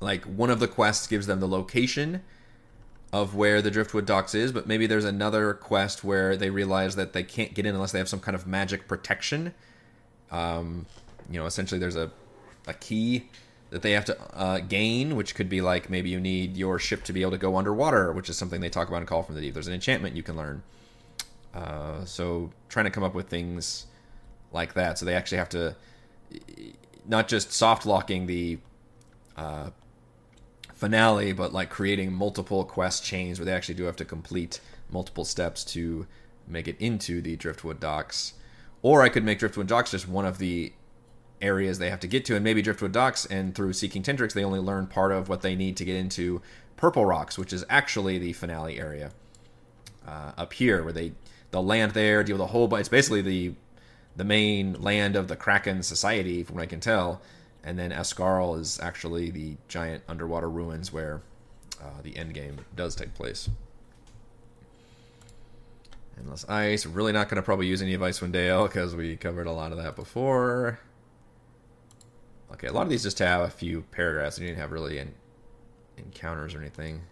[0.00, 2.22] like one of the quests gives them the location
[3.10, 7.14] of where the driftwood docks is, but maybe there's another quest where they realize that
[7.14, 9.54] they can't get in unless they have some kind of magic protection.
[10.30, 10.84] Um,
[11.30, 12.10] you know, essentially there's a
[12.66, 13.28] a key
[13.70, 17.02] that they have to uh, gain, which could be like maybe you need your ship
[17.04, 19.36] to be able to go underwater, which is something they talk about in Call from
[19.36, 19.54] the Deep.
[19.54, 20.62] There's an enchantment you can learn.
[21.54, 23.86] Uh, so trying to come up with things
[24.52, 24.98] like that.
[24.98, 25.76] So they actually have to
[27.06, 28.58] not just soft locking the
[29.36, 29.70] uh,
[30.72, 35.24] finale, but like creating multiple quest chains where they actually do have to complete multiple
[35.24, 36.06] steps to
[36.46, 38.34] make it into the Driftwood docks.
[38.82, 40.72] Or I could make Driftwood docks just one of the
[41.40, 44.32] areas they have to get to, and maybe Driftwood docks and through Sea King Tentrix
[44.32, 46.40] they only learn part of what they need to get into
[46.76, 49.12] Purple Rocks, which is actually the finale area
[50.06, 51.12] uh, up here, where they
[51.52, 52.80] they'll land there, deal with a whole bunch.
[52.80, 53.54] It's basically the
[54.16, 57.22] the main land of the Kraken Society, from what I can tell.
[57.64, 61.22] And then Ascarle is actually the giant underwater ruins where
[61.80, 63.48] uh, the end game does take place.
[66.18, 66.84] Endless Ice.
[66.84, 69.72] Really not going to probably use any of Icewind Dale because we covered a lot
[69.72, 70.80] of that before.
[72.52, 74.36] Okay, a lot of these just have a few paragraphs.
[74.36, 75.02] They didn't have really
[75.96, 77.02] encounters or anything.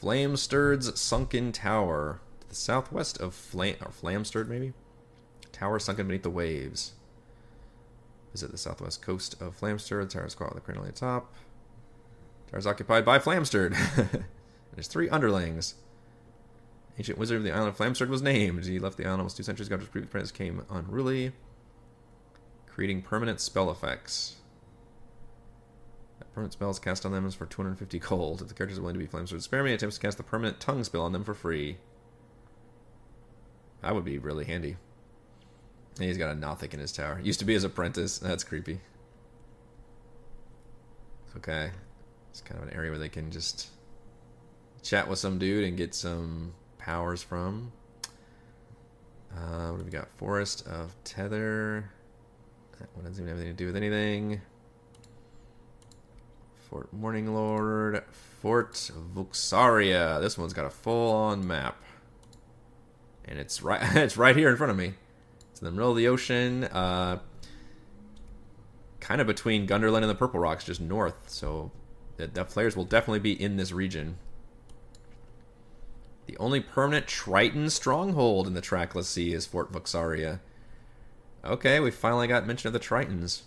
[0.00, 2.20] Flamsterd's Sunken Tower
[2.52, 4.74] the southwest of Flam or Flamsterd, maybe?
[5.52, 6.92] Tower sunken beneath the waves.
[8.32, 10.10] Visit the southwest coast of Flamsterd.
[10.10, 11.32] Tower is called the crane on the top.
[12.50, 13.74] Tower occupied by Flamsterd.
[14.74, 15.76] There's three underlings.
[16.98, 18.66] Ancient wizard of the island of Flamsterd was named.
[18.66, 21.32] He left the island almost two centuries ago after his previous apprentice came unruly.
[22.66, 24.36] Creating permanent spell effects.
[26.18, 28.42] That Permanent spells cast on them is for 250 gold.
[28.42, 30.22] If the character is willing to be flames or spare me, attempts to cast the
[30.22, 31.78] permanent tongue spell on them for free.
[33.82, 34.76] That would be really handy.
[35.96, 37.20] And he's got a Nothic in his tower.
[37.22, 38.18] Used to be his apprentice.
[38.18, 38.80] That's creepy.
[41.36, 41.70] Okay.
[42.30, 43.68] It's kind of an area where they can just
[44.82, 47.72] chat with some dude and get some powers from.
[49.34, 50.08] Uh, what have we got?
[50.16, 51.84] Forest of Tethir.
[52.78, 54.40] That one doesn't even have anything to do with anything.
[56.70, 58.02] Fort Morning Lord.
[58.40, 60.20] Fort Vuxaria.
[60.20, 61.76] This one's got a full-on map.
[63.24, 64.94] And it's right it's right here in front of me.
[65.50, 66.64] It's in the middle of the ocean.
[66.64, 67.18] Uh,
[69.00, 71.28] kind of between Gundarlun and the Purple Rocks, just north.
[71.28, 71.70] So
[72.16, 74.16] the, the players will definitely be in this region.
[76.26, 80.40] The only permanent Triton stronghold in the Trackless Sea is Fort Vuxaria.
[81.44, 83.42] Okay, we finally got mention of the Tritons.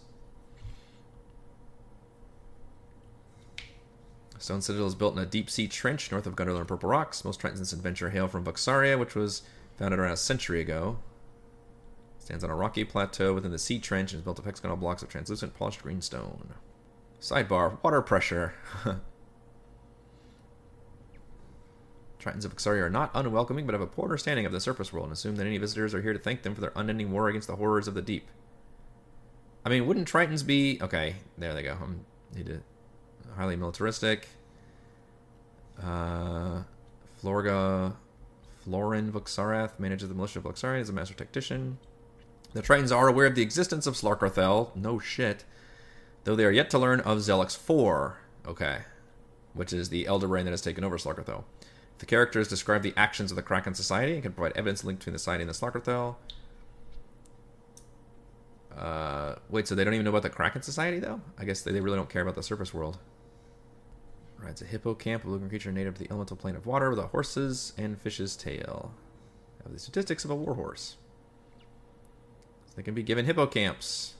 [4.38, 7.23] Stone Citadel is built in a deep sea trench north of Gundarlun and Purple Rocks.
[7.23, 9.41] Most Tritons in this adventure hail from Vuxaria, which was
[9.78, 10.97] founded around a century ago.
[12.19, 15.03] Stands on a rocky plateau within the sea trench and is built of hexagonal blocks
[15.03, 16.53] of translucent polished green stone.
[17.21, 18.53] Sidebar, water pressure.
[22.19, 25.05] Tritons of Vuxaria are not unwelcoming, but have a poor understanding of the surface world
[25.05, 27.47] and assume that any visitors are here to thank them for their unending war against
[27.47, 28.28] the horrors of the deep.
[29.63, 30.80] I mean, wouldn't Tritons be...
[30.82, 31.78] Okay, there they go.
[31.80, 32.61] I need to...
[33.36, 34.28] Highly militaristic.
[35.82, 36.63] Uh,
[37.21, 37.95] Florga...
[38.66, 41.78] Florin Vuxarath manages the militia of Vuxaria as a master tactician.
[42.53, 44.76] The Tritons are aware of the existence of Slarkrethel.
[44.76, 45.43] No shit.
[46.24, 48.18] Though they are yet to learn of Zelix 4.
[48.47, 48.80] Okay.
[49.53, 51.43] Which is the Elder Brain that has taken over Slarkrethel.
[51.99, 55.13] The characters describe the actions of the Kraken Society and can provide evidence linked between
[55.13, 56.16] the society and the Slarkrethel.
[58.76, 61.22] Uh, wait, so they don't even know about the Kraken Society, though?
[61.38, 62.97] I guess they, they really don't care about the surface world.
[64.48, 67.08] It's a hippocamp, a living creature native to the elemental plane of water with a
[67.08, 68.91] horse's and fish's tail.
[69.64, 70.98] Have the statistics of a warhorse.
[72.68, 74.12] So they can be given hippocamps.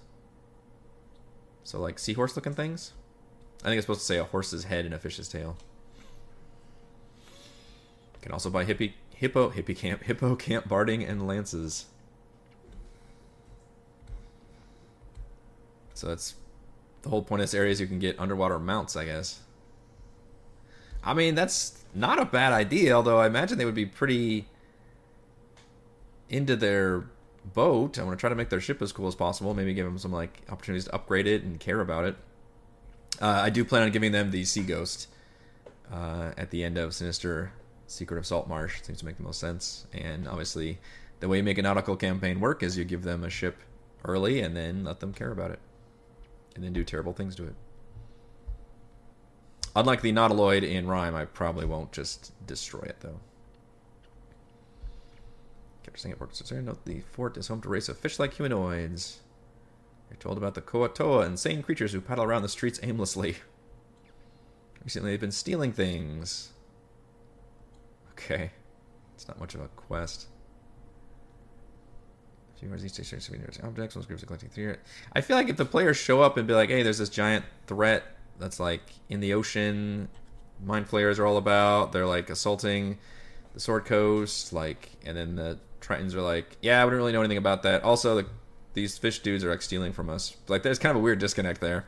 [1.64, 2.94] So, like seahorse looking things?
[3.64, 5.58] I think it's supposed to say a horse's head and a fish's tail.
[7.28, 11.86] You Can also buy hippie, hippo, hippie camp, hippo camp barding and lances.
[15.94, 16.36] So that's
[17.02, 19.40] the whole point of this area is you can get underwater mounts, I guess.
[21.06, 24.48] I mean, that's not a bad idea, although I imagine they would be pretty
[26.30, 27.06] into their
[27.54, 28.00] boat.
[28.00, 29.54] I want to try to make their ship as cool as possible.
[29.54, 32.16] Maybe give them some like opportunities to upgrade it and care about it.
[33.22, 35.08] Uh, I do plan on giving them the Sea Ghost
[35.94, 37.52] uh, at the end of Sinister
[37.88, 39.86] Secret of Saltmarsh seems to make the most sense.
[39.94, 40.80] And obviously,
[41.20, 43.58] the way you make a nautical campaign work is you give them a ship
[44.04, 45.60] early and then let them care about it,
[46.56, 47.56] and then do terrible things to it.
[49.76, 53.20] Unlike the Nautiloid in Rime, I probably won't just destroy it though.
[55.84, 56.30] Capture Singapore
[56.62, 59.20] Note the fort is home to a race of fish-like humanoids.
[60.10, 63.36] You're told about the Kuo-toa, insane creatures who paddle around the streets aimlessly.
[64.84, 66.52] Recently, they've been stealing things.
[68.12, 68.52] Okay.
[69.16, 70.28] It's not much of a quest.
[72.56, 72.70] A few
[73.64, 73.96] objects.
[73.96, 74.76] Most groups are collecting three.
[75.14, 77.44] I feel like if the players show up and be like, "Hey, there's this giant
[77.68, 80.10] threat that's like in the ocean.
[80.64, 81.92] Mind flayers are all about.
[81.92, 82.98] They're like assaulting
[83.54, 87.22] the Sword Coast, like, and then the Tritons are like, "Yeah, I wouldn't really know
[87.22, 88.28] anything about that." Also, the,
[88.74, 90.36] these fish dudes are like stealing from us.
[90.48, 91.86] Like, there's kind of a weird disconnect there.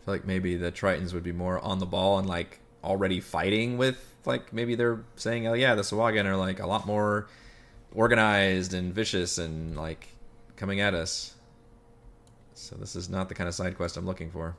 [0.00, 3.20] I feel like maybe the Tritons would be more on the ball and like already
[3.20, 7.28] fighting with like maybe they're saying, oh yeah, the Sahuagin are like a lot more
[7.94, 10.08] organized and vicious and like
[10.56, 11.34] coming at us.
[12.60, 14.54] So this is not the kind of side quest I'm looking for.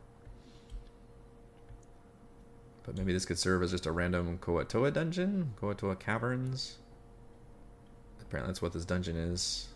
[2.83, 5.53] But maybe this could serve as just a random Kuo-toa dungeon?
[5.61, 6.79] Kuo-toa Caverns?
[8.19, 9.67] Apparently that's what this dungeon is.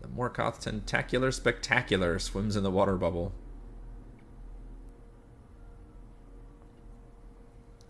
[0.00, 3.32] The Morkoth Tentacular Spectacular swims in the water bubble.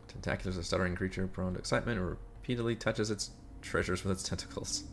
[0.08, 4.22] Tentacular is a stuttering creature prone to excitement who repeatedly touches its treasures with its
[4.22, 4.84] tentacles.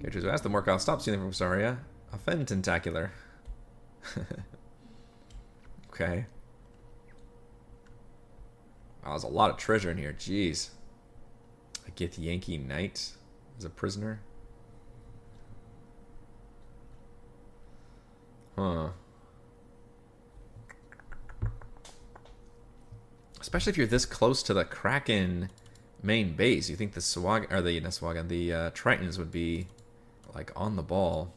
[0.00, 1.78] Characters who ask the Morkoth stop stealing from Saria
[2.14, 3.12] offend Tentacular.
[5.90, 6.26] okay.
[9.04, 10.14] Wow, there's a lot of treasure in here.
[10.18, 10.70] Jeez.
[11.86, 13.12] I get Yankee Knight
[13.58, 14.20] as a prisoner.
[18.56, 18.90] Huh.
[23.40, 25.50] Especially if you're this close to the Kraken
[26.02, 26.70] main base.
[26.70, 27.94] You think the Swag or the not
[28.28, 29.66] the uh, Tritons would be
[30.34, 31.34] like on the ball.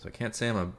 [0.00, 0.72] So I can't say I'm a.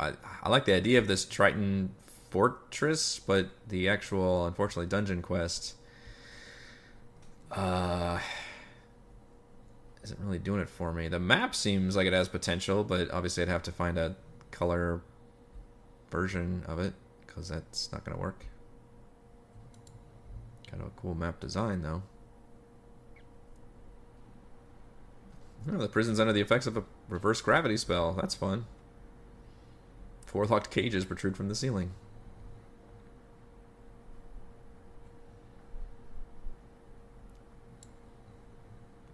[0.00, 1.94] I, I like the idea of this Triton
[2.30, 5.76] fortress, but the actual, unfortunately, dungeon quest
[7.52, 8.18] uh,
[10.02, 11.06] isn't really doing it for me.
[11.06, 14.16] The map seems like it has potential, but obviously I'd have to find a
[14.50, 15.02] color
[16.10, 16.94] version of it
[17.26, 18.44] because that's not going to work.
[20.68, 22.02] Kind of a cool map design, though.
[25.72, 28.12] Oh, the prison's under the effects of a reverse gravity spell.
[28.12, 28.66] That's fun.
[30.26, 31.92] Four locked cages protrude from the ceiling.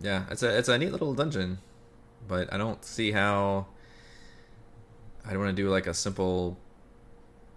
[0.01, 1.59] Yeah, it's a it's a neat little dungeon,
[2.29, 3.67] but I don't see how.
[5.25, 6.59] I don't want to do like a simple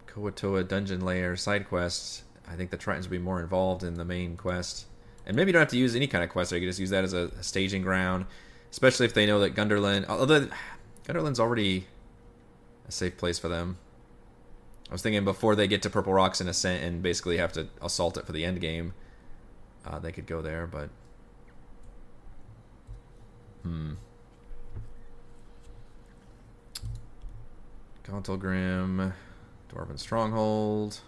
[0.07, 2.23] Kuo-toa dungeon layer side quest.
[2.47, 4.85] I think the Tritons would be more involved in the main quest,
[5.25, 6.53] and maybe you don't have to use any kind of quest.
[6.53, 8.27] You can just use that as a staging ground,
[8.72, 10.07] especially if they know that Gundarlun.
[10.07, 10.47] Although
[11.05, 11.88] Gundarlun's already
[12.88, 13.78] a safe place for them.
[14.89, 17.68] I was thinking before they get to Purple Rocks and Ascent and basically have to
[17.82, 18.93] assault it for the end game,
[19.86, 20.89] uh, they could go there, but
[23.63, 23.93] Hmm.
[28.05, 29.11] Gauntlgrym,
[29.70, 31.01] Dwarven Stronghold,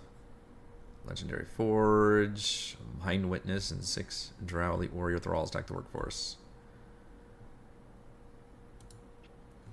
[1.05, 6.36] Legendary Forge, Mind Witness, and six Drow Elite Warrior Thralls attack the workforce.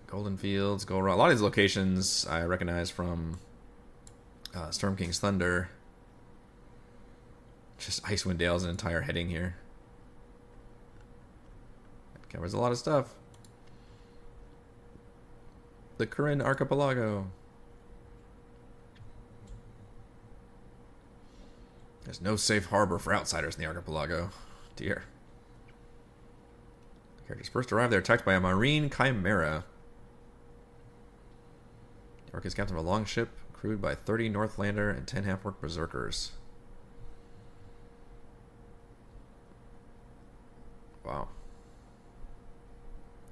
[0.07, 3.41] Golden Fields, A lot of these locations I recognize from
[4.55, 5.69] uh, Storm King's Thunder.
[7.79, 9.57] Just Icewind Dale's an entire heading here.
[12.31, 13.15] Covers a lot of stuff.
[15.99, 17.29] The Korinn Archipelago.
[22.05, 24.31] There's no safe harbor for outsiders in the archipelago.
[24.77, 25.05] Dear.
[27.27, 29.65] Characters first arrive, they're attacked by a marine chimera.
[32.37, 36.33] York is captain of a long ship, crewed by 30 Northlander and 10 half-orc berserkers.
[41.03, 41.29] Wow.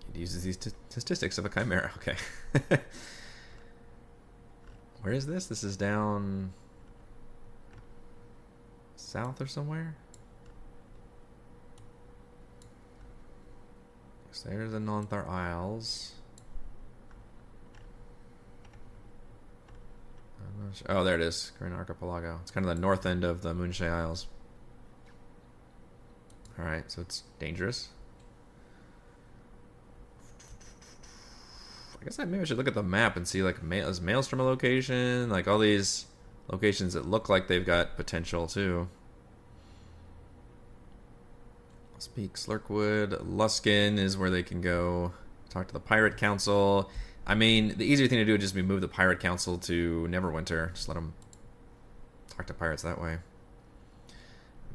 [0.09, 0.57] It uses these
[0.89, 1.91] statistics of a chimera.
[1.99, 2.17] Okay.
[5.03, 5.49] Where is this?
[5.49, 6.55] This is down
[8.97, 9.97] south or somewhere.
[14.31, 16.15] So there's the Nelanther Isles.
[20.89, 21.53] Oh, there it is.
[21.59, 22.39] Korinn Archipelago.
[22.43, 24.27] It's kind of the north end of the Moonshae Isles.
[26.59, 27.89] Alright, so it's dangerous.
[32.01, 34.45] I guess I maybe should look at the map and see like is Maelstrom a
[34.45, 35.31] location?
[35.31, 36.07] Like all these
[36.49, 38.89] locations that look like they've got potential too.
[41.99, 43.25] Speak Slurkwood.
[43.25, 45.13] Luskan is where they can go
[45.49, 46.91] talk to the Pirate Council.
[47.27, 50.07] I mean, the easier thing to do would just be move the Pirate Council to
[50.11, 50.75] Neverwinter.
[50.75, 51.15] Just let them
[52.37, 53.19] talk to pirates that way.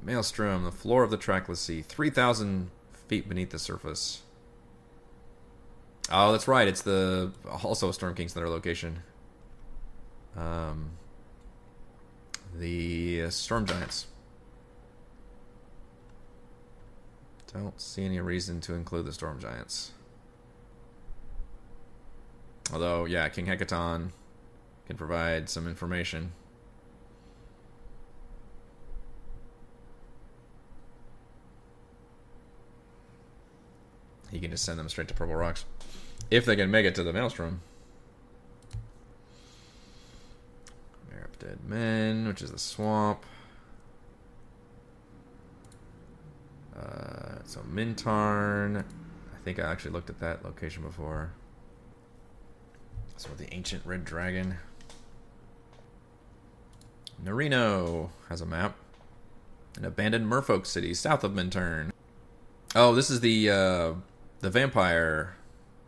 [0.01, 2.71] Maelstrom, the floor of the trackless sea, 3,000
[3.07, 4.21] feet beneath the surface.
[6.11, 6.67] Oh, that's right.
[6.67, 9.03] It's the also Storm King's Thunder location.
[10.35, 10.91] Um,
[12.57, 14.07] the Storm Giants.
[17.53, 19.91] Don't see any reason to include the Storm Giants.
[22.72, 24.09] Although, yeah, King Hekaton
[24.86, 26.32] can provide some information.
[34.32, 35.65] He can just send them straight to Purple Rocks.
[36.30, 37.61] If they can make it to the Maelstrom.
[41.09, 43.26] Mare Dead Men, which is the swamp.
[46.78, 48.84] Uh, so Mintarn.
[48.84, 51.32] I think I actually looked at that location before.
[53.20, 54.55] So the ancient red dragon.
[57.22, 58.78] Narino has a map.
[59.76, 61.91] An abandoned merfolk city south of Mintarn.
[62.74, 63.93] Oh, this is the uh,
[64.39, 65.36] the vampire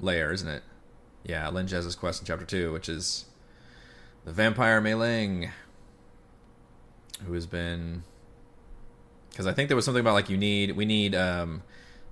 [0.01, 0.63] layer, isn't it?
[1.23, 3.27] Yeah, Lin Jez's quest in chapter two, which is
[4.25, 5.51] the vampire Mei Ling,
[7.25, 8.03] who has been
[9.29, 11.63] because I think there was something about like you need we need um,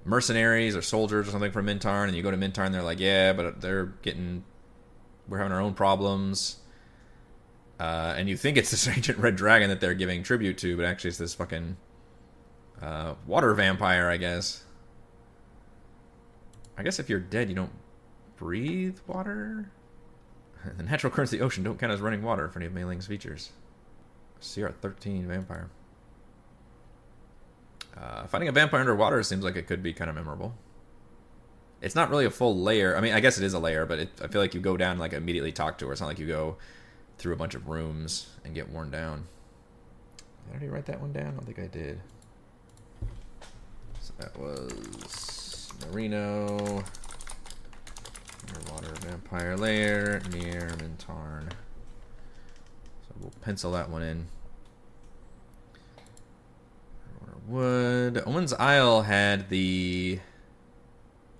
[0.05, 3.33] mercenaries or soldiers or something from Mintarn, and you go to Mintarn, they're like, yeah,
[3.33, 4.45] but they're getting
[5.29, 6.57] we're having our own problems.
[7.79, 10.85] Uh, and you think it's this ancient red dragon that they're giving tribute to, but
[10.85, 11.77] actually it's this fucking
[12.81, 14.63] uh, water vampire, I guess.
[16.77, 17.73] I guess if you're dead, you don't
[18.37, 19.71] breathe water.
[20.75, 22.83] The natural currents of the ocean don't count as running water for any of Mei
[22.83, 23.51] Ling's features.
[24.41, 25.69] CR13 vampire.
[27.97, 30.53] Uh, fighting a vampire underwater seems like it could be kind of memorable.
[31.81, 32.97] It's not really a full layer.
[32.97, 34.75] I mean, I guess it is a layer, but it, I feel like you go
[34.75, 35.91] down and like immediately talk to her.
[35.91, 36.57] It's not like you go
[37.17, 39.27] through a bunch of rooms and get worn down.
[40.17, 41.27] Did I already write that one down?
[41.27, 42.01] I don't think I did.
[44.01, 46.83] So that was Marino,
[48.47, 51.49] underwater vampire layer near Mintarn.
[53.07, 54.27] So we'll pencil that one in.
[57.47, 58.21] Wood.
[58.27, 60.19] Omen's Isle had the.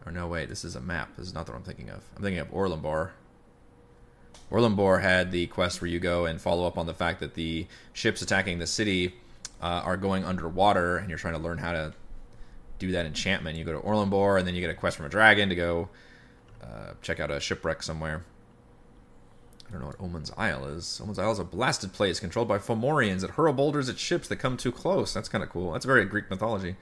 [0.06, 1.16] Or no, wait, this is a map.
[1.18, 2.04] This is not the one I'm thinking of.
[2.16, 3.12] I'm thinking of Orlumbor.
[4.52, 7.68] Orlumbor had the quest where you go and follow up on the fact that the
[7.94, 9.16] ships attacking the city
[9.62, 11.94] uh, are going underwater, and you're trying to learn how to
[12.80, 13.58] do that enchantment.
[13.58, 15.90] You go to Orlumbor, and then you get a quest from a dragon to go
[16.64, 18.24] uh, check out a shipwreck somewhere.
[19.68, 21.00] I don't know what Omen's Isle is.
[21.02, 24.38] Omen's Isle is a blasted place controlled by Fomorians that hurl boulders at ships that
[24.38, 25.14] come too close.
[25.14, 25.74] That's kind of cool.
[25.74, 26.76] That's very Greek mythology.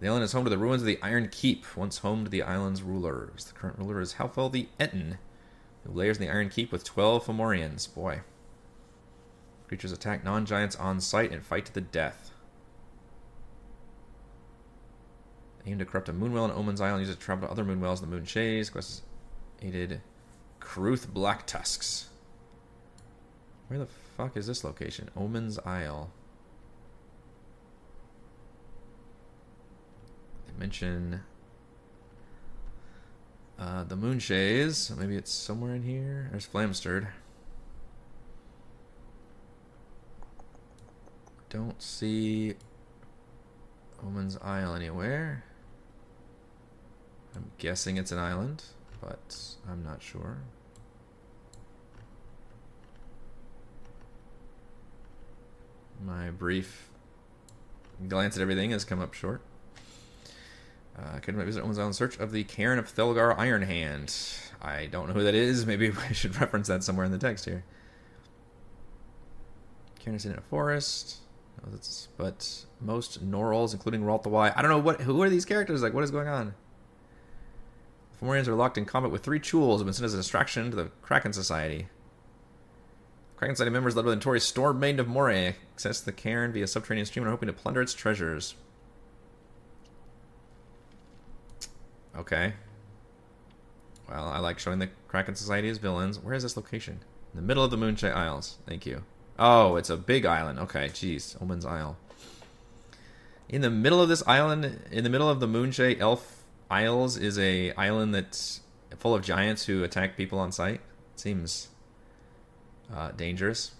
[0.00, 2.42] The island is home to the ruins of the Iron Keep, once home to the
[2.42, 3.44] island's rulers.
[3.44, 5.18] The current ruler is Halfel the Ettin,
[5.84, 7.92] who layers in the Iron Keep with 12 Fomorians.
[7.92, 8.20] Boy.
[9.68, 12.30] Creatures attack non giants on sight and fight to the death.
[15.66, 17.64] Aim to corrupt a moonwell on Omen's Isle and use it to travel to other
[17.64, 18.70] moonwells in the Moonshaes.
[18.70, 19.02] Quest is
[19.60, 20.00] aided
[20.60, 22.08] Kruth Black Tusks.
[23.66, 25.10] Where the fuck is this location?
[25.16, 26.10] Omen's Isle.
[30.58, 31.20] Mention
[33.58, 34.96] uh, the Moonshaes.
[34.96, 36.28] Maybe it's somewhere in here.
[36.30, 37.08] There's Flamsterd.
[41.50, 42.54] Don't see
[44.04, 45.44] Omen's Isle anywhere.
[47.34, 48.64] I'm guessing it's an island,
[49.00, 49.36] but
[49.68, 50.38] I'm not sure.
[56.04, 56.88] My brief
[58.08, 59.42] glance at everything has come up short.
[60.98, 64.40] Uh, could visit Island in search of the Cairn of Thelgar Ironhand.
[64.62, 65.66] I don't know who that is.
[65.66, 67.64] Maybe I should reference that somewhere in the text here.
[69.98, 71.18] Cairn is in a forest.
[72.16, 74.52] but most Norals, including Ralt the Y.
[74.54, 75.02] I don't know what.
[75.02, 75.82] Who are these characters?
[75.82, 76.54] Like, what is going on?
[78.12, 80.70] The Fomorians are locked in combat with three Chuuls have been sent as a distraction
[80.70, 81.88] to the Kraken Society.
[83.36, 86.66] Kraken Society members led by the notorious Storm Maiden of Moray access the cairn via
[86.66, 88.54] subterranean stream and are hoping to plunder its treasures.
[92.16, 92.54] Okay.
[94.08, 96.18] Well, I like showing the Kraken Society as villains.
[96.18, 97.00] Where is this location?
[97.32, 98.58] In the middle of the Moonshae Isles.
[98.66, 99.02] Thank you.
[99.38, 100.58] Oh, it's a big island.
[100.60, 101.40] Okay, jeez.
[101.42, 101.96] Omen's Isle.
[103.48, 107.38] In the middle of this island, in the middle of the Moonshae Elf Isles, is
[107.38, 108.60] a island that's
[108.98, 110.80] full of giants who attack people on sight.
[111.14, 111.68] Seems
[112.92, 113.72] uh, dangerous.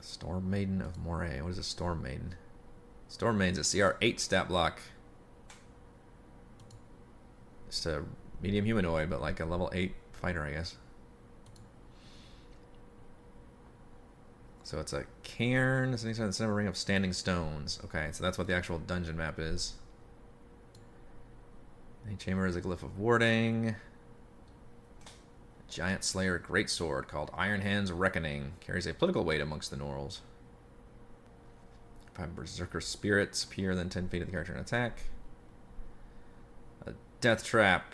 [0.00, 1.40] Storm Maiden of Moray.
[1.40, 2.34] What is a Storm Maiden?
[3.08, 4.80] Storm Maiden's a CR8 stat block.
[7.68, 8.04] Just a
[8.42, 10.76] medium humanoid, but like a level 8 fighter, I guess.
[14.62, 15.92] So it's a cairn.
[15.94, 17.78] It's the center ring of standing stones.
[17.84, 19.74] Okay, so that's what the actual dungeon map is.
[22.04, 23.76] The chamber is a glyph of warding.
[25.68, 30.20] Giant Slayer Greatsword called Iron Hand's Reckoning carries a political weight amongst the Norals.
[32.14, 35.02] Five Berserker Spirits appear then 10 feet of the character and attack.
[37.20, 37.92] Death Trap.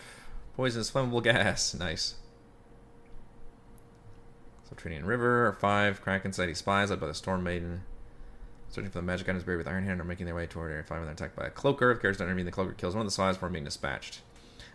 [0.55, 1.73] Poisonous flammable gas.
[1.73, 2.15] Nice.
[4.67, 5.57] Subterranean River.
[5.59, 7.83] Five Kraken Society spies led by the Storm Maiden.
[8.69, 10.83] Searching for the magic items buried with Iron Hand are making their way toward Area
[10.83, 11.91] 5 when they're attacked by a cloaker.
[11.91, 14.21] If characters don't intervene, the cloaker kills one of the spies before being dispatched.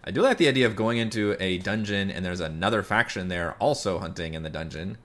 [0.05, 3.55] I do like the idea of going into a dungeon and there's another faction there
[3.55, 4.99] also hunting in the dungeon.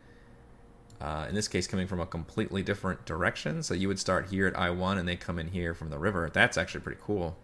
[1.02, 3.64] Uh, in this case, coming from a completely different direction.
[3.64, 6.30] So you would start here at I-1 and they come in here from the river.
[6.32, 7.36] That's actually pretty cool.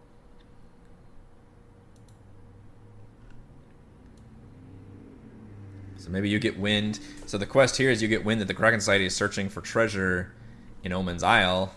[6.00, 7.00] So maybe you get wind.
[7.26, 9.62] So the quest here is you get wind that the Kraken Society is searching for
[9.62, 10.32] treasure
[10.84, 11.74] in Omen's Isle.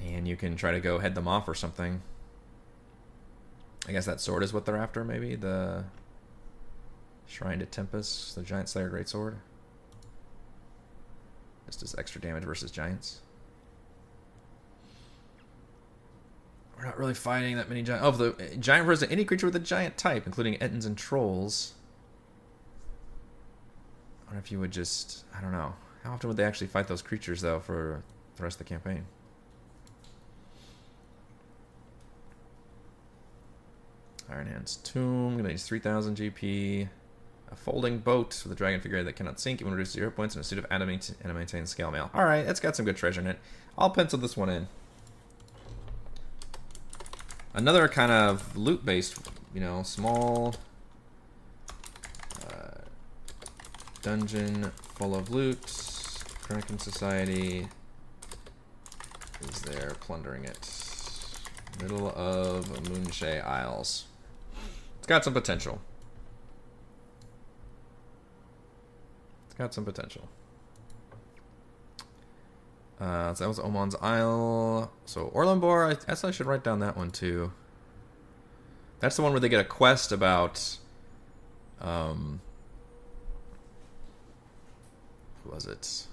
[0.00, 2.02] And you can try to go head them off or something.
[3.88, 5.34] I guess that sword is what they're after, maybe?
[5.34, 5.84] The
[7.26, 9.36] Shrine to Tempest, the Giant Slayer Great Sword.
[11.66, 13.20] Just as extra damage versus giants.
[16.76, 18.04] We're not really fighting that many giant.
[18.04, 21.74] Oh, the giant versus any creature with a giant type, including Ettins and trolls.
[24.22, 25.24] I wonder if you would just.
[25.36, 25.74] I don't know.
[26.02, 28.02] How often would they actually fight those creatures, though, for
[28.36, 29.06] the rest of the campaign?
[34.30, 35.36] Ironhand's Tomb.
[35.36, 36.88] Gonna use 3,000 GP.
[37.50, 40.40] A folding boat with a dragon figure that cannot sink, even reduce zero points, and
[40.40, 42.10] a suit of adamantine scale mail.
[42.14, 43.38] Alright, it's got some good treasure in it.
[43.78, 44.66] I'll pencil this one in.
[47.56, 49.16] Another kind of loot-based,
[49.54, 50.56] you know, small
[52.50, 52.80] uh,
[54.02, 55.60] dungeon full of loot.
[56.42, 57.68] Kraken Society
[59.40, 60.68] is there plundering it.
[61.80, 64.06] Middle of Moonshae Isles.
[64.98, 65.80] It's got some potential.
[69.46, 70.28] It's got some potential.
[73.00, 74.92] Uh, so that was Omen's Isle.
[75.04, 77.52] So Orlumbor, I guess I should write down that one too.
[79.00, 80.78] That's the one where they get a quest about.
[81.80, 82.40] Um,
[85.42, 86.06] who was it?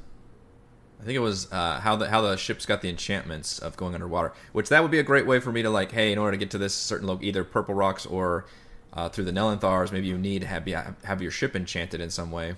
[1.01, 3.95] I think it was uh, how the how the ships got the enchantments of going
[3.95, 6.31] underwater, which that would be a great way for me to like, hey, in order
[6.31, 8.45] to get to this certain location, either purple rocks or
[8.93, 10.67] uh, through the Nelanthers, maybe you need to have
[11.03, 12.55] have your ship enchanted in some way.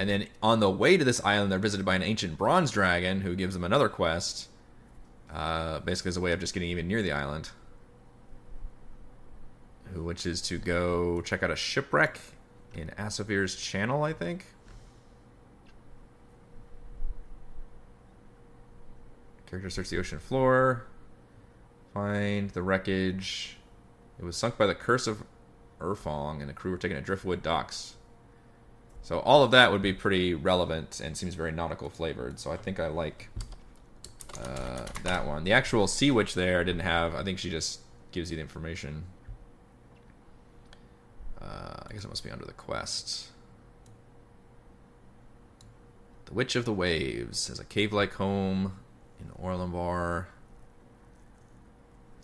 [0.00, 3.20] And then on the way to this island, they're visited by an ancient bronze dragon
[3.20, 4.48] who gives them another quest,
[5.30, 7.50] uh, basically as a way of just getting even near the island.
[9.94, 12.18] Which is to go check out a shipwreck
[12.72, 14.46] in Asavir's Channel, I think.
[19.50, 20.86] Character search the ocean floor.
[21.92, 23.58] Find the wreckage.
[24.18, 25.24] It was sunk by the curse of
[25.78, 27.96] Urfong, and the crew were taken to Driftwood docks.
[29.02, 32.38] So all of that would be pretty relevant and seems very nautical flavored.
[32.38, 33.28] So I think I like
[34.38, 35.44] uh, that one.
[35.44, 37.14] The actual Sea Witch there didn't have.
[37.14, 37.80] I think she just
[38.12, 39.04] gives you the information.
[41.40, 43.28] Uh, I guess it must be under the quest.
[46.26, 48.78] The Witch of the Waves has a cave-like home
[49.18, 50.26] in Orlumbor.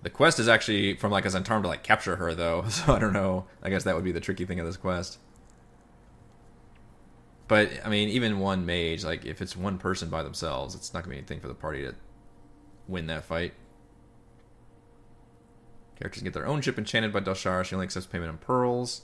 [0.03, 2.99] The quest is actually from like a Zhentarim to like capture her though, so I
[2.99, 3.47] don't know.
[3.63, 5.19] I guess that would be the tricky thing of this quest.
[7.49, 11.03] But I mean, even one mage, like if it's one person by themselves, it's not
[11.03, 11.95] gonna be anything for the party to
[12.89, 13.55] win that fight.
[15.99, 17.65] Characters get their own ship enchanted by Doshar.
[17.65, 19.03] She only accepts payment in pearls.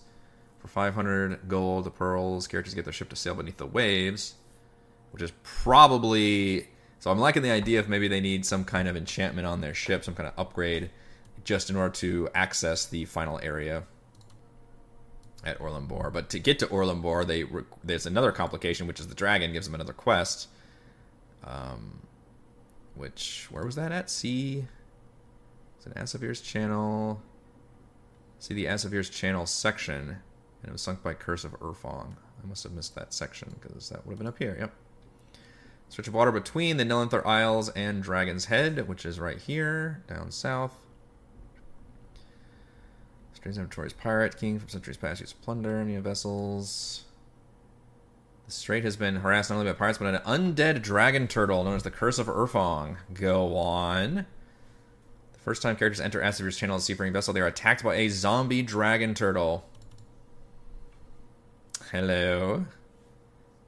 [0.58, 4.34] For 500 gold, the pearls, characters get their ship to sail beneath the waves,
[5.10, 6.68] which is probably.
[7.00, 9.74] So I'm liking the idea of maybe they need some kind of enchantment on their
[9.74, 10.90] ship, some kind of upgrade,
[11.42, 13.84] just in order to access the final area
[15.44, 16.12] at Orlumbor.
[16.12, 17.44] But to get to Orlumbor, they
[17.82, 20.48] there's another complication, which is the dragon gives them another quest.
[21.44, 22.00] Um,
[22.94, 24.10] which where was that at?
[24.10, 24.64] See,
[25.76, 27.20] it's an Asavir's channel.
[28.38, 32.14] See the Asavir's channel section, and it was sunk by Curse of Urfong.
[32.42, 34.56] I must have missed that section because that would have been up here.
[34.58, 34.72] Yep.
[35.88, 40.30] Stretch of water between the Nelanther Isles and Dragon's Head, which is right here, down
[40.30, 40.72] south.
[43.42, 47.02] Strange Inventory's pirate king from centuries past used plunder enemy vessels.
[48.46, 51.74] The strait has been harassed not only by pirates, but an undead dragon turtle known
[51.74, 52.98] as the Curse of Urfong.
[53.12, 54.26] Go on.
[55.32, 57.96] The first time characters enter Asavir's channel as a seafaring vessel, they are attacked by
[57.96, 59.64] a zombie dragon turtle.
[61.90, 62.64] Hello.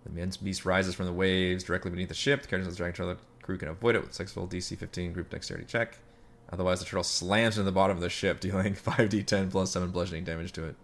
[0.05, 2.43] The immense beast rises from the waves directly beneath the ship.
[2.43, 5.31] The characters of the dragon turtle crew can avoid it with successful DC 15 group
[5.31, 5.99] dexterity check.
[6.53, 10.25] Otherwise, the turtle slams into the bottom of the ship, dealing 5d10 plus 7 bludgeoning
[10.25, 10.77] damage to it.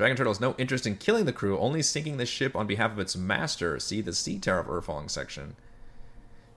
[0.00, 2.92] Dragon Turtle has no interest in killing the crew, only sinking the ship on behalf
[2.92, 3.78] of its master.
[3.78, 5.56] See the Sea Tower of Urfong section.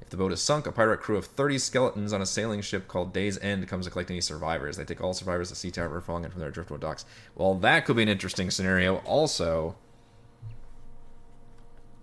[0.01, 2.87] If the boat is sunk, a pirate crew of 30 skeletons on a sailing ship
[2.87, 4.77] called Day's End comes to collect any survivors.
[4.77, 7.03] They take all survivors to Sea Tower of Urfong and from their driftwood docks.
[7.35, 9.75] Well, that could be an interesting scenario also.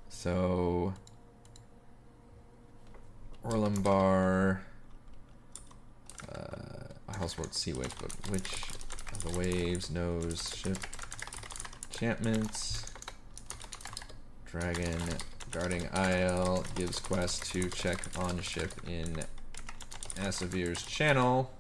[0.09, 0.93] So...
[3.43, 4.61] Orlumbor
[6.35, 8.64] Uh, house wrote Sea Witch, but which
[9.24, 10.78] the waves knows ship
[11.91, 12.87] enchantments?
[14.47, 14.99] Dragon
[15.51, 19.16] guarding Isle gives quest to check on ship in
[20.16, 21.51] Asavir's channel.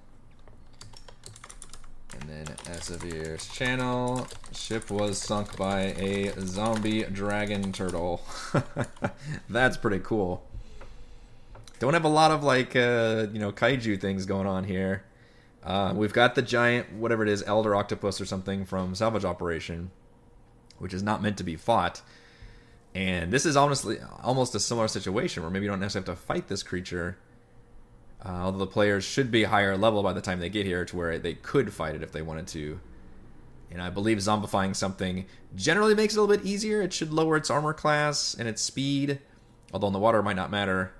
[2.18, 4.26] And then Asavir's channel.
[4.52, 8.22] Ship was sunk by a zombie dragon turtle.
[9.48, 10.49] That's pretty cool.
[11.80, 15.02] Don't have a lot of like uh, you know kaiju things going on here.
[15.64, 19.90] Uh, we've got the giant whatever it is elder octopus or something from Salvage Operation,
[20.78, 22.02] which is not meant to be fought.
[22.94, 26.22] And this is honestly almost a similar situation where maybe you don't necessarily have to
[26.22, 27.16] fight this creature.
[28.22, 30.96] Uh, although the players should be higher level by the time they get here to
[30.96, 32.78] where they could fight it if they wanted to.
[33.70, 35.24] And I believe zombifying something
[35.56, 36.82] generally makes it a little bit easier.
[36.82, 39.20] It should lower its armor class and its speed,
[39.72, 40.92] although in the water it might not matter.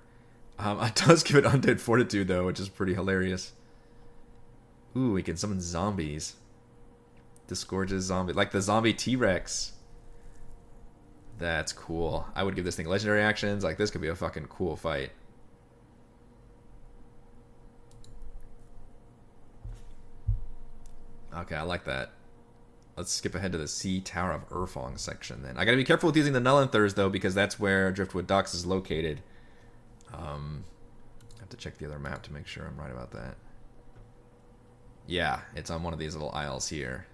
[0.60, 3.52] Um, it does give it undead fortitude though, which is pretty hilarious.
[4.96, 6.36] Ooh, we can summon zombies.
[7.46, 9.72] Disgorges zombie, like the zombie T Rex.
[11.38, 12.26] That's cool.
[12.34, 13.64] I would give this thing legendary actions.
[13.64, 15.10] Like this could be a fucking cool fight.
[21.34, 22.12] Okay, I like that.
[22.96, 25.56] Let's skip ahead to the Sea Tower of Urfong section then.
[25.56, 28.66] I gotta be careful with using the Nelanthers though, because that's where Driftwood Docks is
[28.66, 29.22] located.
[30.12, 30.64] Um,
[31.36, 33.36] I have to check the other map to make sure I'm right about that.
[35.06, 37.06] Yeah, it's on one of these little isles here.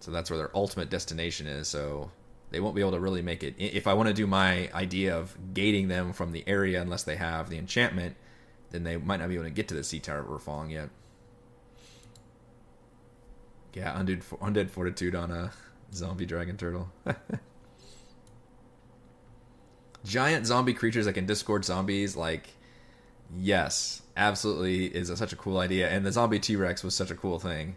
[0.00, 2.10] So that's where their ultimate destination is, so
[2.50, 3.54] they won't be able to really make it.
[3.58, 7.16] If I want to do my idea of gating them from the area unless they
[7.16, 8.16] have the enchantment,
[8.70, 10.88] then they might not be able to get to the Sea Tower we're Urfong yet.
[13.74, 15.52] Yeah, undead, undead fortitude on a
[15.94, 16.90] zombie dragon turtle.
[20.04, 22.50] Giant zombie creatures that can discord zombies, like,
[23.36, 25.88] yes, absolutely is a, such a cool idea.
[25.88, 27.76] And the zombie T Rex was such a cool thing.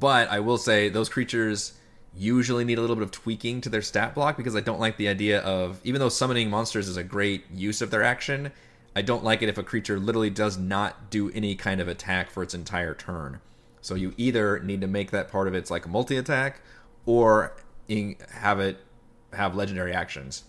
[0.00, 1.74] But I will say, those creatures
[2.14, 4.96] usually need a little bit of tweaking to their stat block because I don't like
[4.96, 8.52] the idea of, even though summoning monsters is a great use of their action,
[8.94, 12.30] I don't like it if a creature literally does not do any kind of attack
[12.30, 13.40] for its entire turn.
[13.80, 16.60] So you either need to make that part of its like a multi attack,
[17.06, 17.56] or
[18.30, 18.78] have it
[19.32, 20.44] have legendary actions.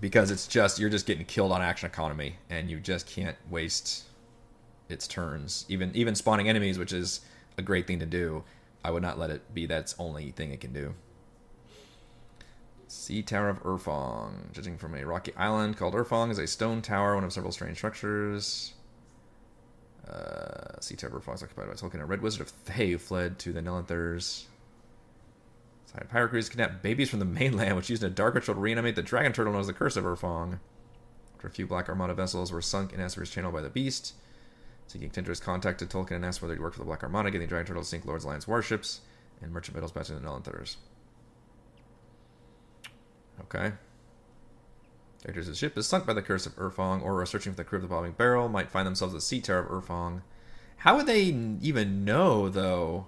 [0.00, 4.04] Because it's just you're just getting killed on action economy, and you just can't waste
[4.88, 5.64] its turns.
[5.68, 7.20] Even even spawning enemies, which is
[7.56, 8.44] a great thing to do,
[8.84, 10.94] I would not let it be that's only thing it can do.
[12.88, 14.52] Sea Tower of Urfong.
[14.52, 17.76] Judging from a rocky island called Urfong is a stone tower, one of several strange
[17.76, 18.74] structures.
[20.08, 23.38] Uh, sea Tower of Urfong is occupied by Tolkien, a red wizard of Thay fled
[23.40, 24.44] to the Nelanthers.
[26.02, 29.02] Pirate crews kidnapped babies from the mainland, which used a dark ritual to reanimate the
[29.02, 30.58] dragon turtle known as the Curse of Urfong.
[31.36, 34.14] After a few Black Armada vessels were sunk in Asavir's channel by the beast,
[34.88, 37.46] Sea King Tindris contacted Tolkien and asked whether he'd work for the Black Armada, getting
[37.46, 39.00] the dragon turtle to sink Lord's Alliance warships
[39.40, 40.76] and merchant vessels back to the Nelanthers.
[43.42, 43.72] Okay.
[45.22, 47.78] Characters' ship is sunk by the curse of Urfong, or are searching for the crew
[47.78, 50.22] of the bobbing barrel, might find themselves at the sea tower of Urfong.
[50.78, 53.06] How would they even know, though?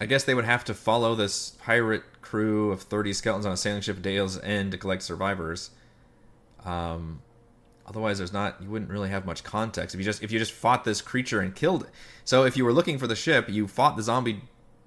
[0.00, 3.56] I guess they would have to follow this pirate crew of 30 skeletons on a
[3.56, 5.70] sailing ship at Day's End to collect survivors.
[6.64, 7.22] Um,
[7.86, 10.52] otherwise, there's not you wouldn't really have much context if you just if you just
[10.52, 11.90] fought this creature and killed it.
[12.24, 14.42] So if you were looking for the ship, you fought the zombie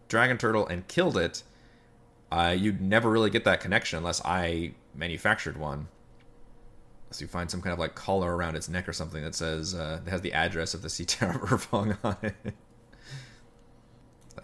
[0.08, 1.44] dragon turtle and killed it
[2.34, 5.88] uh, you'd never really get that connection unless I manufactured one.
[7.06, 9.76] Unless you find some kind of like collar around its neck or something that says
[9.76, 12.56] uh, that has the address of the Sea Tower of on it.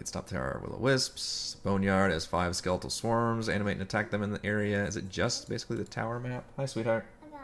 [0.00, 1.58] Light Stop Tower Will o Wisps.
[1.62, 3.50] Boneyard has five skeletal swarms.
[3.50, 4.82] Animate and attack them in the area.
[4.86, 6.46] Is it just basically the tower map?
[6.56, 7.04] Hi, sweetheart.
[7.22, 7.40] I got,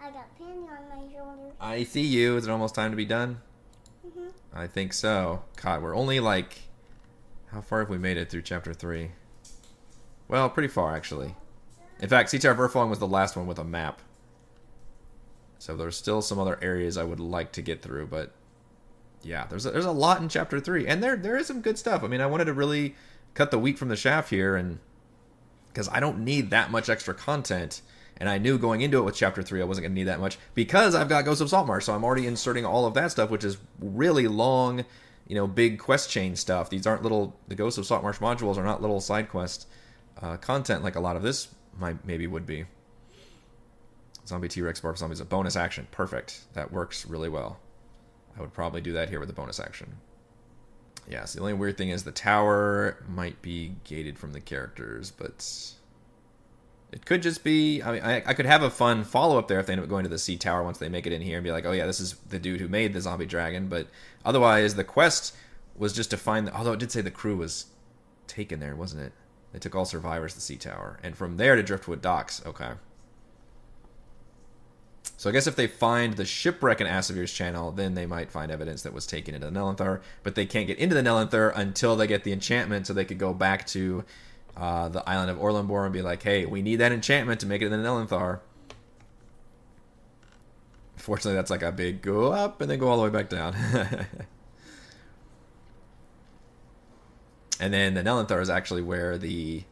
[0.00, 1.52] I got Penny on my shoulder.
[1.60, 2.36] I see you.
[2.36, 3.40] Is it almost time to be done?
[4.04, 4.26] Mm-hmm.
[4.52, 5.44] I think so.
[5.62, 6.62] God, we're only like.
[7.52, 9.12] How far have we made it through chapter 3?
[10.26, 11.36] Well, pretty far, actually.
[12.00, 14.02] In fact, of Urfong was the last one with a map.
[15.60, 18.32] So there's still some other areas I would like to get through, but
[19.24, 21.78] yeah, there's a, there's a lot in chapter three, and there there is some good
[21.78, 22.02] stuff.
[22.02, 22.94] I mean, I wanted to really
[23.34, 24.78] cut the wheat from the chaff here, and
[25.68, 27.82] because I don't need that much extra content,
[28.16, 30.20] and I knew going into it with chapter three I wasn't going to need that
[30.20, 33.30] much because I've got Ghosts of Saltmarsh, so I'm already inserting all of that stuff,
[33.30, 34.84] which is really long,
[35.26, 36.70] you know, big quest chain stuff.
[36.70, 39.66] These aren't little the Ghosts of Saltmarsh modules are not little side quest
[40.20, 41.48] uh, content like a lot of this
[41.78, 42.66] might maybe would be.
[44.26, 45.86] Zombie T Rex Barf Zombie is a bonus action.
[45.90, 46.40] Perfect.
[46.54, 47.58] That works really well.
[48.36, 49.96] I would probably do that here with a bonus action.
[51.08, 55.10] Yeah, so the only weird thing is the tower might be gated from the characters,
[55.10, 55.74] but
[56.92, 57.82] it could just be.
[57.82, 59.88] I mean, I, I could have a fun follow up there if they end up
[59.88, 61.72] going to the sea tower once they make it in here and be like, oh
[61.72, 63.68] yeah, this is the dude who made the zombie dragon.
[63.68, 63.88] But
[64.24, 65.34] otherwise, the quest
[65.76, 66.46] was just to find.
[66.46, 67.66] The, although it did say the crew was
[68.26, 69.12] taken there, wasn't it?
[69.52, 72.42] They took all survivors to the sea tower, and from there to Driftwood Docks.
[72.46, 72.72] Okay.
[75.16, 78.50] So I guess if they find the shipwreck in Asavir's channel, then they might find
[78.50, 80.00] evidence that was taken into the Nelanther.
[80.22, 83.18] But they can't get into the Nelanther until they get the enchantment, so they could
[83.18, 84.04] go back to
[84.56, 87.62] uh, the island of Orlumbor and be like, "Hey, we need that enchantment to make
[87.62, 88.40] it in the Nelanther."
[90.96, 93.54] Fortunately, that's like a big go up and then go all the way back down.
[97.60, 99.62] and then the Nelanther is actually where the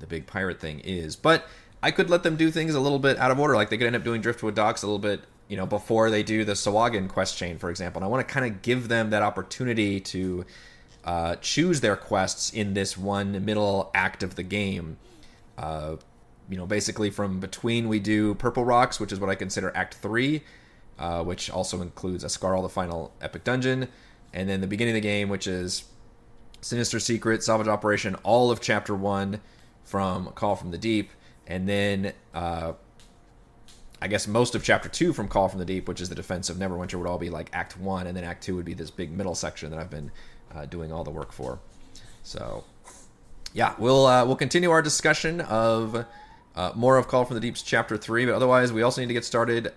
[0.00, 1.14] the big pirate thing is.
[1.16, 1.46] But
[1.82, 3.86] I could let them do things a little bit out of order, like they could
[3.86, 7.08] end up doing Driftwood Docks a little bit, you know, before they do the Sahuagin
[7.08, 7.98] quest chain, for example.
[8.00, 10.46] And I want to kind of give them that opportunity to
[11.04, 14.98] uh, choose their quests in this one middle act of the game.
[15.58, 15.96] Uh,
[16.48, 19.94] you know, basically from between we do Purple Rocks, which is what I consider Act
[19.94, 20.42] Three,
[20.98, 23.88] uh, which also includes Ascarle, the final epic dungeon,
[24.32, 25.84] and then the beginning of the game, which is
[26.60, 29.40] Sinister Secret, Salvage Operation, all of Chapter 1
[29.82, 31.10] from Call from the Deep,
[31.46, 32.72] and then uh,
[34.02, 36.50] I guess most of Chapter 2 from Call from the Deep, which is the defense
[36.50, 38.90] of Neverwinter, would all be like Act 1, and then Act 2 would be this
[38.90, 40.10] big middle section that I've been
[40.52, 41.60] uh, doing all the work for.
[42.24, 42.64] So,
[43.52, 46.04] yeah, we'll uh, we'll continue our discussion of
[46.56, 49.14] uh, more of Call from the Deep's Chapter 3, but otherwise, we also need to
[49.14, 49.72] get started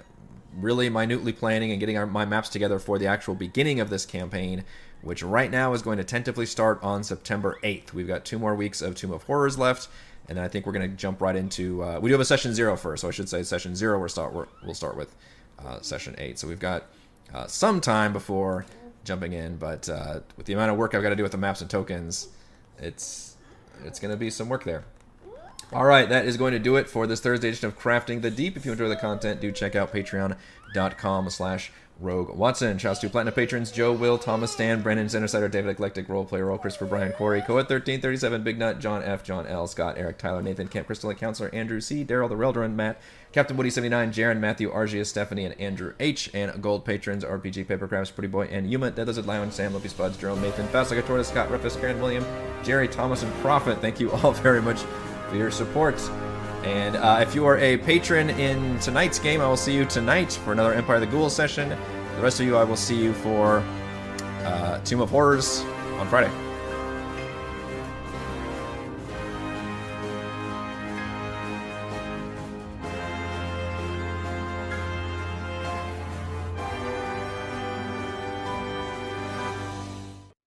[0.57, 4.07] really minutely planning and getting our, my maps together for the actual beginning of this
[4.07, 4.63] campaign,
[5.01, 7.93] which right now is going to tentatively start on September 8th.
[7.93, 9.87] We've got two more weeks of Tomb of Horrors left,
[10.27, 11.83] and then I think we're going to jump right into.
[11.83, 13.99] Uh, we do have a session zero first, so I should say session zero.
[13.99, 14.33] We'll start.
[14.63, 15.15] We'll start with
[15.59, 16.39] uh, session eight.
[16.39, 16.85] So we've got
[17.33, 18.65] uh, some time before
[19.03, 21.37] jumping in, but uh, with the amount of work I've got to do with the
[21.37, 22.29] maps and tokens,
[22.79, 23.37] it's
[23.83, 24.83] it's going to be some work there.
[25.73, 28.29] All right, that is going to do it for this Thursday edition of Crafting the
[28.29, 28.55] Deep.
[28.55, 32.77] If you enjoy the content, do check out patreon.com slash Rogue Watson.
[32.77, 36.85] Shouts to Platinum patrons Joe, Will, Thomas, Stan, Brandon, Zendersider, David Eclectic, Roleplayer Roll, Christopher,
[36.85, 40.87] Brian, Corey, Coed 1337, Big Nut, John F, John L, Scott, Eric, Tyler, Nathan, Camp
[40.87, 42.99] Crystal, and Counselor, Andrew C, Daryl, the Relderin, Matt,
[43.31, 46.29] Captain Woody 79, Jaron, Matthew, Argia, Stephanie, and Andrew H.
[46.33, 49.89] And gold patrons RPG Paper Papercrafts, Pretty Boy, and Yuma, Dead Lizard Lion, Sam, Lippy
[49.89, 52.25] Spuds, Jerome, Nathan, Fast Like a Tortoise, Scott, Rufus, Karen, William,
[52.63, 53.79] Jerry, Thomas, and Prophet.
[53.79, 54.81] Thank you all very much
[55.29, 55.95] for your support.
[56.65, 60.33] And uh, if you are a patron in tonight's game, I will see you tonight
[60.43, 61.69] for another Empire of the Ghouls session.
[61.69, 63.63] The rest of you, I will see you for
[64.43, 65.59] uh, Tomb of Horrors
[65.99, 66.44] on Friday.